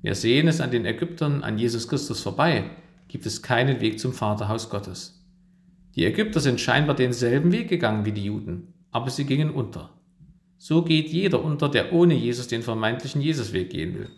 Wir 0.02 0.14
sehen 0.14 0.48
es 0.48 0.60
an 0.60 0.70
den 0.70 0.86
Ägyptern, 0.86 1.42
an 1.42 1.58
Jesus 1.58 1.88
Christus 1.88 2.20
vorbei, 2.20 2.70
gibt 3.08 3.26
es 3.26 3.42
keinen 3.42 3.80
Weg 3.80 4.00
zum 4.00 4.12
Vaterhaus 4.12 4.70
Gottes. 4.70 5.24
Die 5.96 6.04
Ägypter 6.04 6.40
sind 6.40 6.60
scheinbar 6.60 6.94
denselben 6.94 7.52
Weg 7.52 7.68
gegangen 7.68 8.04
wie 8.04 8.12
die 8.12 8.24
Juden 8.24 8.74
aber 8.90 9.10
sie 9.10 9.24
gingen 9.24 9.50
unter. 9.50 9.90
So 10.58 10.82
geht 10.82 11.08
jeder 11.08 11.42
unter, 11.42 11.68
der 11.68 11.92
ohne 11.92 12.14
Jesus 12.14 12.48
den 12.48 12.62
vermeintlichen 12.62 13.22
Jesusweg 13.22 13.70
gehen 13.70 13.94
will. 13.94 14.10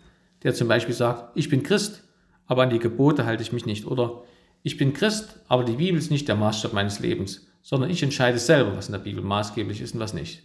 Der 0.43 0.53
zum 0.53 0.67
Beispiel 0.67 0.95
sagt, 0.95 1.37
ich 1.37 1.49
bin 1.49 1.63
Christ, 1.63 2.03
aber 2.45 2.63
an 2.63 2.69
die 2.69 2.79
Gebote 2.79 3.25
halte 3.25 3.43
ich 3.43 3.53
mich 3.53 3.65
nicht. 3.65 3.85
Oder 3.85 4.23
ich 4.61 4.77
bin 4.77 4.93
Christ, 4.93 5.39
aber 5.47 5.63
die 5.63 5.77
Bibel 5.77 5.97
ist 5.97 6.11
nicht 6.11 6.27
der 6.27 6.35
Maßstab 6.35 6.73
meines 6.73 6.99
Lebens, 6.99 7.47
sondern 7.61 7.89
ich 7.89 8.03
entscheide 8.03 8.39
selber, 8.39 8.75
was 8.75 8.87
in 8.87 8.93
der 8.93 8.99
Bibel 8.99 9.23
maßgeblich 9.23 9.79
ist 9.79 9.93
und 9.93 10.01
was 10.01 10.13
nicht. 10.13 10.43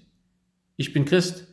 Ich 0.76 0.92
bin 0.92 1.04
Christ, 1.04 1.47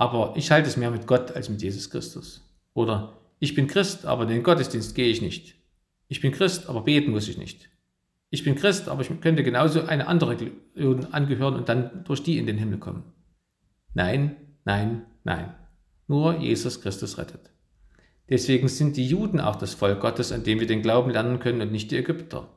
aber 0.00 0.34
ich 0.36 0.50
halte 0.50 0.68
es 0.68 0.76
mehr 0.76 0.90
mit 0.90 1.06
Gott 1.06 1.30
als 1.32 1.48
mit 1.48 1.62
Jesus 1.62 1.90
Christus. 1.90 2.42
Oder 2.74 3.18
ich 3.38 3.54
bin 3.54 3.68
Christ, 3.68 4.04
aber 4.04 4.24
in 4.24 4.30
den 4.30 4.42
Gottesdienst 4.42 4.94
gehe 4.94 5.08
ich 5.08 5.22
nicht. 5.22 5.54
Ich 6.08 6.20
bin 6.20 6.32
Christ, 6.32 6.68
aber 6.68 6.82
beten 6.82 7.12
muss 7.12 7.28
ich 7.28 7.38
nicht 7.38 7.70
ich 8.30 8.44
bin 8.44 8.54
Christ, 8.54 8.88
aber 8.88 9.02
ich 9.02 9.20
könnte 9.20 9.42
genauso 9.42 9.82
eine 9.82 10.06
andere 10.06 10.30
Religion 10.30 11.12
angehören 11.12 11.56
und 11.56 11.68
dann 11.68 12.04
durch 12.04 12.22
die 12.22 12.38
in 12.38 12.46
den 12.46 12.58
Himmel 12.58 12.78
kommen. 12.78 13.02
Nein, 13.92 14.36
nein, 14.64 15.04
nein. 15.24 15.52
Nur 16.06 16.38
Jesus 16.38 16.80
Christus 16.80 17.18
rettet. 17.18 17.50
Deswegen 18.28 18.68
sind 18.68 18.96
die 18.96 19.06
Juden 19.06 19.40
auch 19.40 19.56
das 19.56 19.74
Volk 19.74 20.00
Gottes, 20.00 20.30
an 20.30 20.44
dem 20.44 20.60
wir 20.60 20.68
den 20.68 20.82
Glauben 20.82 21.10
lernen 21.10 21.40
können 21.40 21.60
und 21.60 21.72
nicht 21.72 21.90
die 21.90 21.96
Ägypter. 21.96 22.48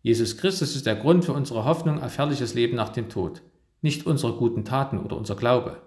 Jesus 0.00 0.38
Christus 0.38 0.74
ist 0.74 0.86
der 0.86 0.96
Grund 0.96 1.26
für 1.26 1.34
unsere 1.34 1.66
Hoffnung 1.66 2.02
auf 2.02 2.16
herrliches 2.16 2.54
Leben 2.54 2.76
nach 2.76 2.88
dem 2.88 3.10
Tod, 3.10 3.42
nicht 3.82 4.06
unsere 4.06 4.32
guten 4.32 4.64
Taten 4.64 4.98
oder 4.98 5.18
unser 5.18 5.36
Glaube. 5.36 5.82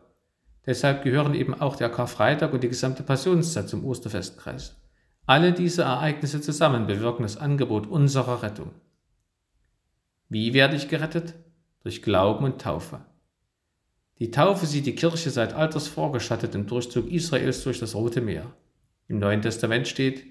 Deshalb 0.65 1.04
gehören 1.04 1.36
eben 1.36 1.54
auch 1.54 1.75
der 1.75 1.89
Karfreitag 1.89 2.54
und 2.54 2.63
die 2.63 2.69
gesamte 2.69 3.04
Passionszeit 3.04 3.69
zum 3.69 3.86
Osterfestkreis. 3.86 4.75
Alle 5.28 5.54
diese 5.54 5.84
Ereignisse 5.84 6.41
zusammen 6.41 6.88
bewirken 6.88 7.23
das 7.23 7.38
Angebot 7.38 7.88
unserer 7.88 8.43
Rettung. 8.43 8.71
Wie 10.30 10.54
werde 10.54 10.75
ich 10.75 10.88
gerettet? 10.88 11.36
Durch 11.84 12.01
Glauben 12.01 12.45
und 12.45 12.62
Taufe. 12.62 13.06
Die 14.17 14.32
Taufe 14.32 14.65
sieht 14.65 14.86
die 14.86 14.95
Kirche 14.95 15.30
seit 15.30 15.54
alters 15.54 15.88
vorgeschattet 15.88 16.56
im 16.56 16.67
Durchzug 16.67 17.12
Israels 17.12 17.63
durch 17.63 17.80
das 17.80 17.95
Rote 17.95 18.21
Meer. 18.21 18.51
Im 19.08 19.19
Neuen 19.19 19.41
Testament 19.41 19.88
steht, 19.88 20.25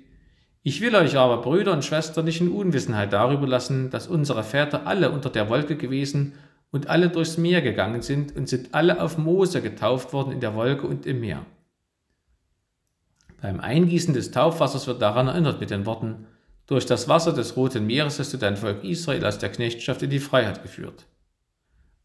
ich 0.66 0.80
will 0.80 0.94
euch 0.94 1.16
aber, 1.18 1.42
Brüder 1.42 1.72
und 1.72 1.84
Schwestern, 1.84 2.24
nicht 2.24 2.40
in 2.40 2.50
Unwissenheit 2.50 3.12
darüber 3.12 3.46
lassen, 3.46 3.90
dass 3.90 4.08
unsere 4.08 4.42
Väter 4.42 4.86
alle 4.86 5.10
unter 5.10 5.28
der 5.28 5.50
Wolke 5.50 5.76
gewesen 5.76 6.32
und 6.74 6.88
alle 6.88 7.08
durchs 7.08 7.38
Meer 7.38 7.62
gegangen 7.62 8.02
sind 8.02 8.34
und 8.34 8.48
sind 8.48 8.74
alle 8.74 9.00
auf 9.00 9.16
Mose 9.16 9.62
getauft 9.62 10.12
worden 10.12 10.32
in 10.32 10.40
der 10.40 10.56
Wolke 10.56 10.88
und 10.88 11.06
im 11.06 11.20
Meer. 11.20 11.46
Beim 13.40 13.60
Eingießen 13.60 14.12
des 14.12 14.32
Taufwassers 14.32 14.88
wird 14.88 15.00
daran 15.00 15.28
erinnert 15.28 15.60
mit 15.60 15.70
den 15.70 15.86
Worten, 15.86 16.26
durch 16.66 16.84
das 16.84 17.06
Wasser 17.06 17.32
des 17.32 17.56
Roten 17.56 17.86
Meeres 17.86 18.18
hast 18.18 18.32
du 18.32 18.38
dein 18.38 18.56
Volk 18.56 18.82
Israel 18.82 19.24
aus 19.24 19.38
der 19.38 19.52
Knechtschaft 19.52 20.02
in 20.02 20.10
die 20.10 20.18
Freiheit 20.18 20.62
geführt. 20.62 21.06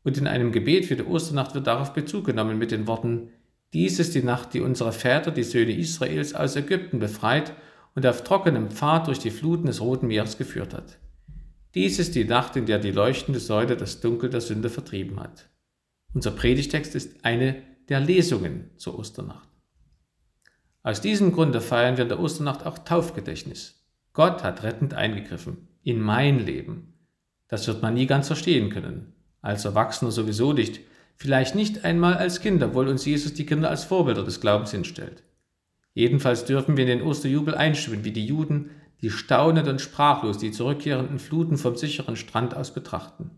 Und 0.03 0.19
in 0.19 0.27
einem 0.27 0.51
Gebet 0.51 0.85
für 0.85 0.95
die 0.95 1.03
Osternacht 1.03 1.55
wird 1.55 1.65
darauf 1.65 1.93
Bezug 1.93 2.25
genommen 2.25 2.59
mit 2.59 2.69
den 2.69 2.85
Worten, 2.85 3.29
dies 3.73 3.97
ist 3.97 4.13
die 4.13 4.21
Nacht, 4.21 4.53
die 4.53 4.61
unsere 4.61 4.91
Väter, 4.91 5.31
die 5.31 5.41
Söhne 5.41 5.75
Israels, 5.75 6.35
aus 6.35 6.55
Ägypten 6.55 6.99
befreit 6.99 7.53
und 7.95 8.05
auf 8.05 8.23
trockenem 8.23 8.69
Pfad 8.69 9.07
durch 9.07 9.17
die 9.17 9.31
Fluten 9.31 9.65
des 9.65 9.81
Roten 9.81 10.05
Meeres 10.05 10.37
geführt 10.37 10.75
hat. 10.75 10.99
Dies 11.75 11.99
ist 11.99 12.15
die 12.15 12.25
Nacht, 12.25 12.55
in 12.55 12.65
der 12.65 12.79
die 12.79 12.91
leuchtende 12.91 13.39
Säule 13.39 13.77
das 13.77 13.99
Dunkel 14.01 14.29
der 14.29 14.41
Sünde 14.41 14.69
vertrieben 14.69 15.19
hat. 15.19 15.49
Unser 16.13 16.31
Predigtext 16.31 16.95
ist 16.95 17.23
eine 17.23 17.61
der 17.89 17.99
Lesungen 17.99 18.71
zur 18.77 18.97
Osternacht. 18.97 19.47
Aus 20.81 21.01
diesem 21.01 21.31
Grunde 21.31 21.61
feiern 21.61 21.97
wir 21.97 22.03
in 22.03 22.09
der 22.09 22.19
Osternacht 22.19 22.65
auch 22.65 22.79
Taufgedächtnis. 22.79 23.85
Gott 24.13 24.43
hat 24.43 24.63
rettend 24.63 24.93
eingegriffen 24.93 25.67
in 25.83 26.01
mein 26.01 26.45
Leben. 26.45 26.93
Das 27.47 27.67
wird 27.67 27.81
man 27.81 27.93
nie 27.93 28.07
ganz 28.07 28.27
verstehen 28.27 28.69
können. 28.69 29.13
Als 29.41 29.65
Erwachsener 29.65 30.11
sowieso 30.11 30.53
nicht. 30.53 30.81
Vielleicht 31.15 31.55
nicht 31.55 31.83
einmal 31.85 32.15
als 32.15 32.41
Kinder, 32.41 32.67
obwohl 32.67 32.87
uns 32.87 33.05
Jesus 33.05 33.33
die 33.33 33.45
Kinder 33.45 33.69
als 33.69 33.83
Vorbilder 33.83 34.23
des 34.23 34.41
Glaubens 34.41 34.71
hinstellt. 34.71 35.23
Jedenfalls 35.93 36.45
dürfen 36.45 36.77
wir 36.77 36.85
in 36.85 36.99
den 36.99 37.07
Osterjubel 37.07 37.55
einstimmen, 37.55 38.05
wie 38.05 38.11
die 38.11 38.25
Juden, 38.25 38.69
die 39.01 39.09
staunend 39.09 39.67
und 39.67 39.81
sprachlos 39.81 40.37
die 40.37 40.51
zurückkehrenden 40.51 41.19
Fluten 41.19 41.57
vom 41.57 41.75
sicheren 41.75 42.15
Strand 42.15 42.55
aus 42.55 42.73
betrachten. 42.73 43.31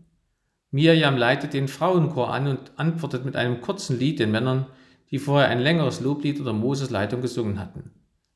Mirjam 0.70 1.16
leitet 1.16 1.52
den 1.52 1.68
Frauenchor 1.68 2.32
an 2.32 2.48
und 2.48 2.72
antwortet 2.76 3.24
mit 3.24 3.36
einem 3.36 3.60
kurzen 3.60 3.98
Lied 3.98 4.18
den 4.18 4.30
Männern, 4.30 4.66
die 5.10 5.18
vorher 5.18 5.48
ein 5.48 5.60
längeres 5.60 6.00
Loblied 6.00 6.40
oder 6.40 6.52
Moses 6.52 6.90
Leitung 6.90 7.20
gesungen 7.20 7.58
hatten. 7.60 7.90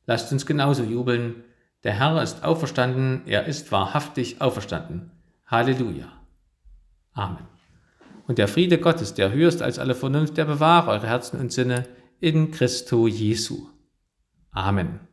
Lasst 0.05 0.31
uns 0.31 0.45
genauso 0.45 0.83
jubeln. 0.83 1.43
Der 1.83 1.93
Herr 1.93 2.21
ist 2.21 2.43
auferstanden, 2.43 3.23
er 3.25 3.45
ist 3.45 3.71
wahrhaftig 3.71 4.41
auferstanden. 4.41 5.11
Halleluja. 5.47 6.11
Amen. 7.13 7.47
Und 8.27 8.37
der 8.37 8.47
Friede 8.47 8.77
Gottes, 8.77 9.13
der 9.13 9.31
höher 9.31 9.47
ist 9.47 9.61
als 9.61 9.79
alle 9.79 9.95
Vernunft, 9.95 10.37
der 10.37 10.45
bewahre 10.45 10.91
eure 10.91 11.07
Herzen 11.07 11.39
und 11.39 11.51
Sinne 11.51 11.87
in 12.19 12.51
Christo 12.51 13.07
Jesu. 13.07 13.67
Amen. 14.51 15.06